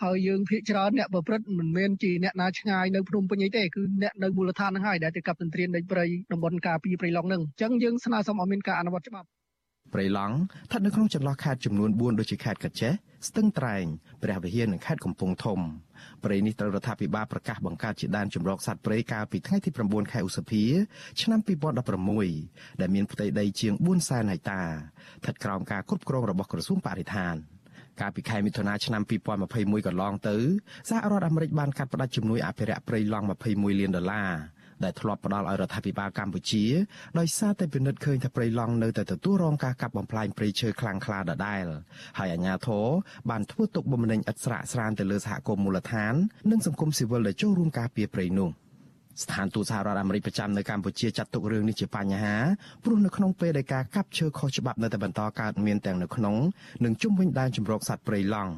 [0.02, 9.28] ហើយយើងភាកច្រើនអ្នកប្រព្រឹត្តមិនមែនជាអ្នកណាឆ្ងាយនៅភ្នំពេញអីទេគឺអ្នកនៅមូលដ្ឋានហ្នឹងហើយដែលទៅកັບទន្ទ្រានដីព្រៃតំបន់ការពីព្រៃឡង់ហ្នឹងអញ្ចឹងយើងស្នើសុំឲ្យមានការអនុវត្តច្បាប់
[9.94, 12.92] ព្រៃឡង់ស្ថិតនៅក្នុងចន្លោះខេត្តចំនួន4ដូចជាខេត្តកាចេះ
[13.28, 13.84] ស្ទឹងត្រែង
[14.22, 15.60] ព្រះវិហារនិងខេត្តកំពង់ធំ
[16.24, 20.64] ព្រៃនេះត្រូវរដ្ឋាភិបាលប្រកាសបង្កើតជាដែនជម្រកសត្វព្រៃកាលពីថ្ងៃទី9ខែឧសភា
[21.20, 21.40] ឆ្នាំ
[22.10, 23.72] 2016ដែលមានផ្ទៃដីជាង
[24.02, 27.36] 400,000ហិកតាស្ថិតក្រោមការគ្រប់គ្រងរបស់ក្រសួងបរិស្ថាន
[28.00, 29.02] កាលពីខែមិថុនាឆ្នាំ
[29.44, 30.36] 2021កន្លងទៅ
[30.88, 34.30] សហរដ្ឋអាមេរិកបានកាត់ផ្តាច់ជំនួយអភិរក្សព្រៃឡង់21លានដុល្លារ
[34.84, 36.64] ដែលធ្លាប់ផ្ដល់ឲ្យរដ្ឋាភិបាលកម្ពុជា
[37.18, 41.64] ដោយសារតែពិនិត្យឃើញថាព្រៃឡង់នៅតែទទួលរងការកាប់បំផ្លាញព្រៃឈើខ្លាំងក្លាដដែល
[42.18, 42.86] ហើយអាជ្ញាធរ
[43.30, 46.14] បានធ្វើទុកបុកម្នេញឥតស្រាកស្រានទៅលើសហគមន៍មូលដ្ឋាន
[46.50, 48.50] និងសង្គមស៊ីវិលដែលចូលរួមការពារព្រៃនោះ
[49.22, 52.36] ស្ថានទូតសហរដ្ឋអាមេរិកប្រចាំនៅកម្ពុជាចាត់ទុករឿងនេះជាបញ្ហា
[52.84, 56.36] ព្រោះនៅក្នុងពេលដែលការកាប់ឈើខុសច្បាប់នៅតែបន្តកើតមានទាំងនៅក្នុង
[56.84, 58.52] និងជុំវិញដែនជម្រកសត្វព្រៃឡង់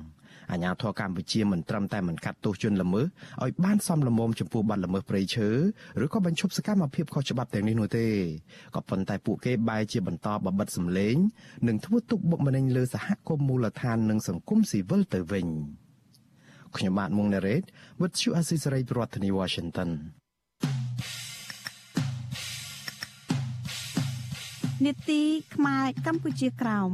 [0.53, 3.07] អាញាធរកម្ពុជាមិនត្រឹមតែមិនកាត់ទោសជនល្មើស
[3.43, 5.49] ឲ្យបានសមល្មមចំពោះបទល្មើសព្រៃឈើ
[6.05, 8.07] ឬក៏បញ្ឈប់សកម្មភាពខុសច្បាប់ទាំងនេះនោះទេ
[8.75, 11.17] ក៏ប៉ុន្តែពួកគេបែរជាបន្តបបិទសម្លេង
[11.69, 15.47] និងធ្វើទុកបុកម្នេញលើសហគមន៍មូលដ្ឋាននិងសង្គមស៊ីវិលទៅវិញ
[16.77, 17.63] ខ្ញុំបាទមុងណារ៉េត
[18.01, 19.91] With you Assisary ប្រធានាទី Washington
[24.85, 25.23] នេតិ
[25.55, 26.91] ខ្មែរកម្ពុជាក្រោម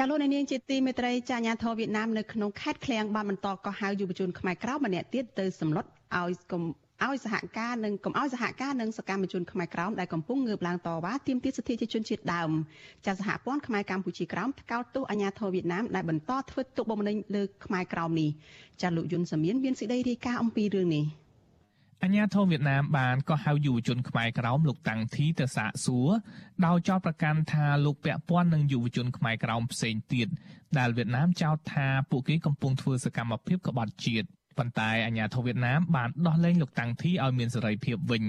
[0.00, 5.84] ចាលោកនាងជាទីមេត្រីចាអាញាធរវៀតណាមនៅក្នុងខេត្តឃ្លៀងបានបន្តកោះហៅយុវជនខ្មែរក្រៅម្នាក់ទៀតទៅសម្លុត
[6.16, 6.30] ឲ្យ
[7.04, 12.50] ឲ្យសហការនិងកុំឲ្យសហការនឹងសកម្មជនខ្មែរក្រោមដែលកំពុងងើបឡើងតវ៉ាទាមទារសិទ្ធិជាជនជាតិដើម
[13.06, 18.30] ចាសហព័ន្ធខ្មែរកម្ពុជាក្រោមថ្កោលទោសអាញាធរវៀតណាមដែលបន្តធ្វើទុកបុកម្នេញលើខ្មែរក្រោមនេះ
[18.82, 21.04] ចាលោកយុនសាមៀនមានសេចក្តីរាយការណ៍អំពីរឿងនេះ
[22.02, 26.08] អញ្ញាធមវៀតណាមបានក៏ហៅយុវជនខ្មែរក្រោមលោកតាំងធីទៅសាកសួរ
[26.66, 30.28] ដោយចោទប្រកាន់ថាលោកពាក់ព័ន្ធនឹងយុវជនខ្មែរក្រោមផ្សេងទៀត
[30.78, 34.26] ដែលវៀតណាមចោទថាពួកគេកំពុងធ្វើសកម្មភាពក្បត់ជាតិ
[34.58, 38.24] ប៉ុន្តែអាញាធិបតេយ្យវៀតណាមបានដោះលែងលោកតាំងធីឲ្យមានសេរីភាពវិញ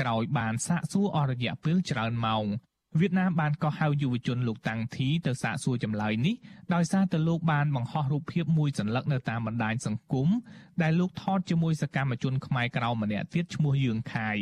[0.00, 2.44] ក្រោយបានសាកសួរអស់រយៈពេលច្រើនម៉ោង
[3.00, 6.34] វៀតណាមបានកោះហៅយុវជនលោកតាំងធីទៅសាកសួរចម្លើយនេះ
[6.74, 10.28] ដោយសារតែលោកបានបង្ហោះរូបភាពមួយសន្លឹកនៅតាមបណ្ដាញសង្គម
[10.82, 14.38] ដែលលោកថតជាមួយសកម្មជនខ្មែរក្រៅម្នាក់ទៀតឈ្មោះយឿងខាយ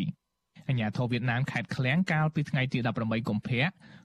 [0.68, 3.64] អាញាធរវៀតណាមខេត្តឃ្លៀងកាលពីថ្ងៃទី18កុម្ភៈ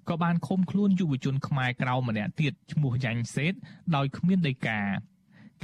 [0.09, 3.53] ក៏បានឃុំខ្លួនយុវជនខ្មែរក្រៅម្នាក់ទៀតឈ្មោះយ៉ាញ់សេត
[3.95, 4.81] ដោយគ្មានដីកា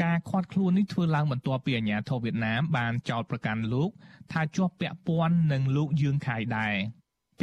[0.03, 3.89] ការខាត់ខ្លួននេះធ្វើឡើងបន្ទាប់ពីអាញាធរវៀតណាមបានចោទប្រកាន់លោក
[4.31, 6.75] ថាជាប់ពាក់ព័ន្ធនឹងលោកយឿងខាយដែរ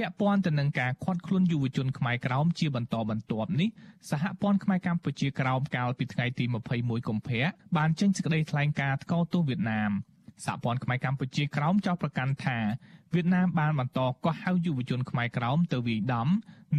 [0.00, 3.68] ពាក់ព័ន្ធទៅនឹងការខាត់ខ្លួនយុវជនខ្មែរក្រោមជាបន្តបន្ទាប់នេះ
[4.10, 6.44] សហព័ន្ធខ្មែរកម្ពុជាក្រោមកាលពីថ្ងៃទី
[6.76, 7.44] 21កុម្ភៈ
[7.76, 9.90] បានចេញសេចក្តីថ្លែងការណ៍ថ្កោលទោសវៀតណាម
[10.44, 12.58] សហព័ន្ធខ្មែរកម្ពុជាក្រោមចោទប្រកាន់ថា
[13.14, 16.28] វៀតណាមបានបន្តកោះហៅយុវជនខ្មែរក្រោមទៅវាយដំ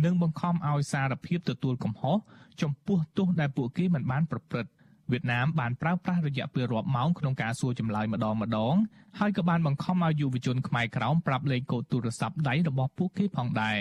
[0.06, 2.18] និងបង្ខំឲ្យសារភាពទទួលកំហុស
[2.62, 4.72] ចំពោះទោសដែលពួកគេមិនបានប្រព្រឹត្ត
[5.12, 8.76] វៀតណាមបានប្រើប្រាស់រយៈពេលរាប់ម៉ោងក្នុងការសួរចម្លើយម្ដងម្ដង
[9.20, 13.80] ហើយក៏បានបង្ខំឲ្យយុវជនខ្មែរក្រោមប្រាប់លេខកូដទូរស័ព្ទដៃរបស់ពួកគេផងដែរ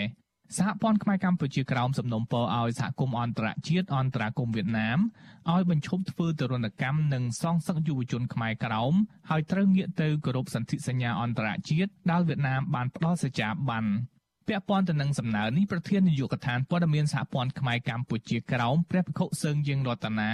[0.57, 4.99] សហព័ន្ធខ្មែរកម្ពុជាក្រោមសំណុំពរឲ្យសហគមន៍អន្តរជាតិអន្តរាគមន៍វៀតណាម
[5.51, 8.93] ឲ្យបញ្ឈប់ធ្វើទរណកម្មនិងសងសឹកយុវជនខ្មែរក្រោម
[9.29, 13.85] ហើយត្រូវងាកទៅគោរពសន្ធិសញ្ញាអន្តរជាតិដែលវៀតណាមបានផ្ដល់សេចក្ដីបាន
[14.47, 20.29] ពាក់ព័ន្ធទៅនឹងសំណើនេះប្រធាននាយកដ្ឋានព័ត៌មានសហព័ន្ធខ្មែរកម្ពុជាក្រោមព្រះភិក្ខុសឹងយើងរតនា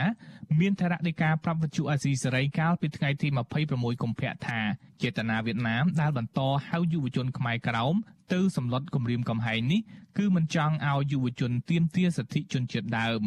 [0.59, 3.27] មានថរដីកាប្រាប់វិទ្យុអាស៊ីសេរីកាលពីថ្ងៃទី
[3.65, 4.59] 26កុម្ភៈថា
[5.01, 7.95] ចេតនាវៀតណាមដែលបន្តហៅយុវជនខ្មែរក្រោម
[8.33, 9.81] ទៅសម្លុតគម្រាមកំហែងនេះ
[10.17, 13.21] គឺមិនចង់ឲ្យយុវជនទាមទារសិទ្ធិជនជាតិដើម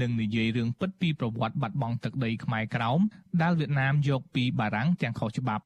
[0.00, 3.00] និងនិយាយរឿងពិតពីប្រវត្តិបាត់បង់ទឹកដីខ្មែរក្រោម
[3.42, 5.64] ដែលវៀតណាមយកពីបារាំងទាំងខុសច្បាប់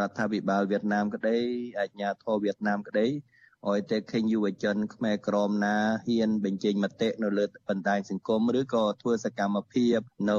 [0.00, 1.36] រដ្ឋាភិបាលវៀតណាមក្តី
[1.80, 3.06] អាជ្ញាធរវៀតណាមក្តី
[3.70, 9.98] ឲ្យតែឃើញយុវជនខ្មែរក្រមណាហ៊ានបញ្ចេញមតិនៅលើបណ្ដាញសង្គមឬក៏ធ្វើសកម្មភាព
[10.30, 10.38] នៅ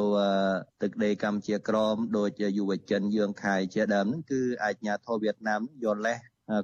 [0.82, 6.18] ទឹកដីកម្ពុជាក្រមដោយយុវជនយើងខាយជាដើមហ្នឹងគឺអាជ្ញាធរវៀតណាមយល់លេះ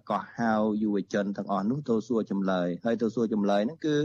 [0.09, 0.53] កោះហៅ
[0.83, 3.97] យុវជនទាំងអស់នោះទៅសួរចម្លើយហើយទៅសួរចម្លើយហ្នឹងគឺ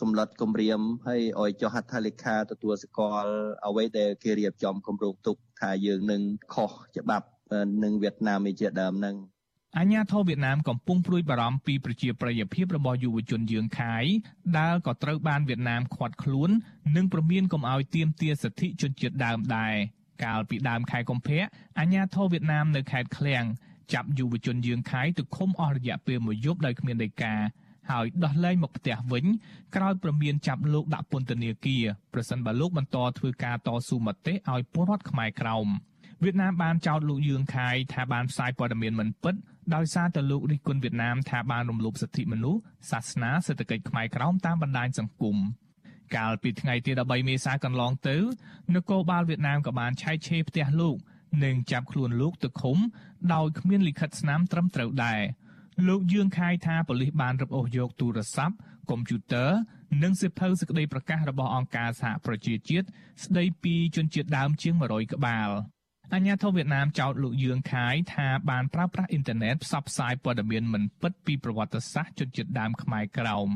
[0.00, 3.32] សម្លុតគម្រាមហើយឲ្យចុះហត្ថលេខាទទួលស្គាល់
[3.66, 6.22] អ្វីដែលគេរៀបចំគម្រោងទុកថាយើងនឹង
[6.54, 7.26] ខុសច្បាប់
[7.84, 9.16] នឹងវៀតណាមជាដើមហ្នឹង
[9.78, 14.04] អាញាធរវៀតណាមកំពុងព្រួយបារម្ភពីប្រជាប្រិយភាពរបស់យុវជនយើងខាយ
[14.58, 16.50] ដែលក៏ត្រូវបានវៀតណាមឃាត់ខ្លួន
[16.96, 19.74] និងប្រមានកុំឲ្យទាមទារសិទ្ធិជនជាតិដើមដែរ
[20.24, 21.42] កាលពីដើមខែកុម្ភៈ
[21.78, 23.44] អាញាធរវៀតណាមនៅខេត្តឃ្លៀង
[23.92, 27.34] ចាប់យុវជនយើងខាយទៅឃុំអស់រយៈពេលមួយយប់ដោយគ្មានដីកា
[27.90, 29.24] ហើយដោះលែងមកផ្ទះវិញ
[29.76, 35.68] ក្រោយប្រមានចាប់លោកដាក់ពន្ធនាគារប្រសិនបើលោកបន្តធ្វើការតស៊ូមតិឲ្យពលរដ្ឋខ្មែរក្រោម
[36.22, 39.34] វៀតណាមបានចោទលោកយឿងខាយថាបានផ្សាយព័ត៌មានមិនពិត
[39.74, 42.60] ដោយសារតែលោករិះគន់វៀតណាមថាបានរំលោភសិទ្ធិមនុស្ស
[42.90, 45.36] សាសនាសេដ្ឋកិច្ចខ្មែរក្រោមតាមបណ្ដាញសង្គម
[46.16, 48.16] កាលពីថ្ងៃទី13មេសាកន្លងទៅ
[48.74, 50.96] នគរបាលវៀតណាមក៏បានឆែកឆេរផ្ទះលោក
[51.44, 52.78] និងចាប់ខ្លួនលោកទៅឃុំ
[53.34, 55.20] ដោយគ្មានលិខិតស្នាមត្រឹមត្រូវដែរ
[55.88, 58.56] លោកយឿងខាយថាប៉ូលីសបានរឹបអូសយកទូរស័ព្ទ
[58.90, 59.50] កុំព្យូទ័រ
[60.02, 62.86] និងសិភៅសេចក្តីប្រកាសរបស់អង្គការសហប្រជាជាតិ
[63.24, 65.50] ស្តីពីជនជាតិដើមជាង100ក្បាល
[66.14, 73.48] អាញាធិបតេយ្យវៀតណាមចោទលោកយឿងខាយថាបានប្រើប្រាស់អ៊ីនធឺណិតផ្សព្វផ្សាយព័ត៌មានមិនពិតពីប្រវត្តិសាស្ត្រជនជាតិដើមខ្មែរក្រោម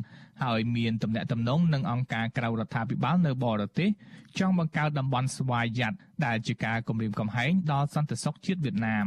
[0.44, 3.90] ហើយមានទំនាក់ទំនងនឹងអង្គការក្រៅរដ្ឋាភិបាលនៅបរទេស
[4.38, 5.94] ចង់បង្កើតតំបន់ស្វ័យយ័ត
[6.26, 9.06] ដែលជាការគំរាមកំហែងដល់សន្តិសុខជាតិវៀតណាម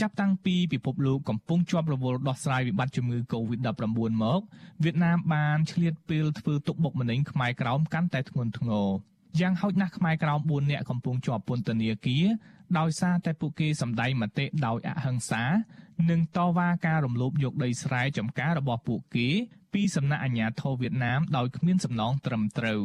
[0.00, 3.82] ចាប់តាំងពីពិភពលោកកំពុងជាប់រវល់ដោះស្រាយវិបត្តិជំងឺ Covid-19
[4.22, 4.40] មក
[4.84, 8.88] វៀតណាមបានឆ្លៀតពេលធ្វើទុកបុកម្នេញខ្មែរក្រោមកាន់តែធ្ងន់ធ្ងរ
[9.40, 12.24] យ៉ាងហោចណាស់ខ្មែរក្រោម4នាក់កំពុងជាប់ពន្ធនាគារ
[12.78, 15.44] ដោយសារតែពួកគេសម្ដែងមតិដោយអហិង្សា
[16.10, 19.28] និងតវ៉ាការរំលោភយកដីស្រែចម្ការរបស់ពួកគេ
[19.72, 22.82] ពីសំណាក់អាជ្ញាធរវៀតណាមដោយគ្មានសំណងត្រឹមត្រូវ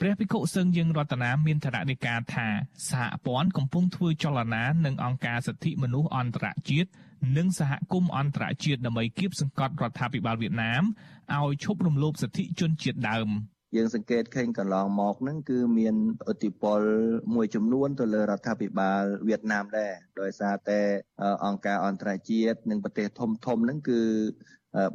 [0.00, 2.48] ព្រះភិក្ខុសឹងយើងរតនាមានថរណីកាថា
[2.90, 6.88] សហព័ន្ធកំពុងធ្វើចលនានឹងអង្គការសិទ្ធិមនុស្សអន្តរជាតិ
[7.36, 10.82] និងសហគមន៍អន្តរជាតិដើម្បីគៀបសង្កត់រដ្ឋាភិបាលវៀតណាម
[11.34, 13.28] ឲ្យឈប់រំលោភសិទ្ធិជនជាតិដើម។
[13.76, 15.94] យើងសង្កេតឃើញកន្លងមកហ្នឹងគឺមាន
[16.30, 16.80] ឥទ្ធិពល
[17.34, 20.80] មួយចំនួនទៅលើរដ្ឋាភិបាលវៀតណាមដែរដោយសារតែ
[21.44, 24.00] អង្គការអន្តរជាតិនិងប្រទេសធំធំហ្នឹងគឺ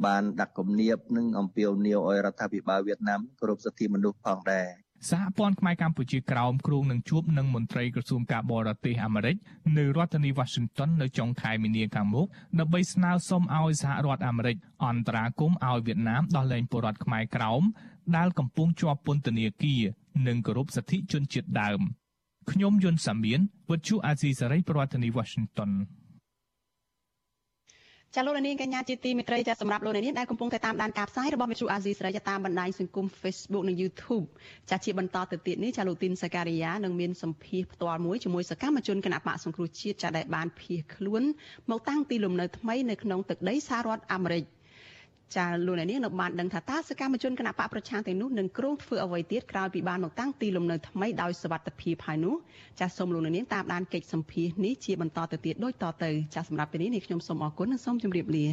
[0.06, 4.68] បានដាក់គំនាបនិងអំពាវនាវឲ្យរដ្ឋាភិបាលវៀតណាមគោរពសិទ្ធិមនុស្សផងដែរ
[5.08, 9.36] សហព័ន្ធខ្មែរកម្ពុជាក្រោមគ្រងនឹងជួបនឹងមន្ត្រីក្រសួងការបរទេសអាមេរិក
[9.76, 12.26] នៅរដ្ឋធានី Washington នៅចុងខែមីនាខាងមុខ
[12.58, 17.62] ដើម្បីស្នើសុំឲ្យសហរដ្ឋអាមេរិកអន្តរាគមន៍ឲ្យវៀតណាមដោះលែងពលរដ្ឋខ្មែរក្រោម
[18.16, 19.82] ដែលកំពុងជាប់ពន្ធនាគារ
[20.26, 21.80] និងគោរពសិទ្ធិជនជាតិដើម
[22.50, 23.40] ខ្ញុំយុនសាមៀន
[23.70, 25.70] វិទ្យុអាស៊ីសេរីប្រធានាធិបតី Washington
[28.16, 34.26] ចាលោកនាងកញ្ញាជាទីមេត្រីចាសម្រាប់លោកនាងដែលកំពុងតែតាមដានការផ្សាយរបស់វិទ្យុអាស៊ីសេរីតាមបណ្ដាញសង្គម Facebook និង YouTube
[34.70, 41.22] ចាជាបន្តទៅទៀតនេះចាលោកទីនសការីយ៉ានឹងមានសម្ភារផ្ទាល់មួយជាមួយសកម្មជនគណៈបកសង្គ្រោះជាតិចាដែលបានភៀសខ្លួន
[41.70, 44.44] មកតាំងទីលំនៅថ្មីនៅក្នុងទឹកដីសហរដ្ឋអាមេរិក។
[45.36, 52.34] ចាលោកអ្នកនាងនៅបានដឹងថាតើសកម្មជនគណៈបកប្រឆាំងទាំងនោះនឹងគ្រោងធ្វើអ្វីទៀតក្រោយពីបានមកតាំងទីលំនៅថ្មីដោយសវត្ថភាពហើយនោះ
[52.80, 58.46] ចាសូមលោកអ្នកនាងតាមដានកិច្ចសម្ភាសនេះជាបន្តទៅទៀតដូចតទៅចាសម្រាប់ពេលនេះនេះខ្ញុំសូមអរគុណនិងសូមជម្រាបលា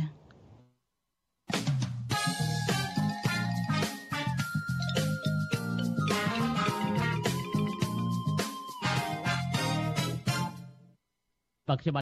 [11.69, 11.95] បាទខ្ញុំ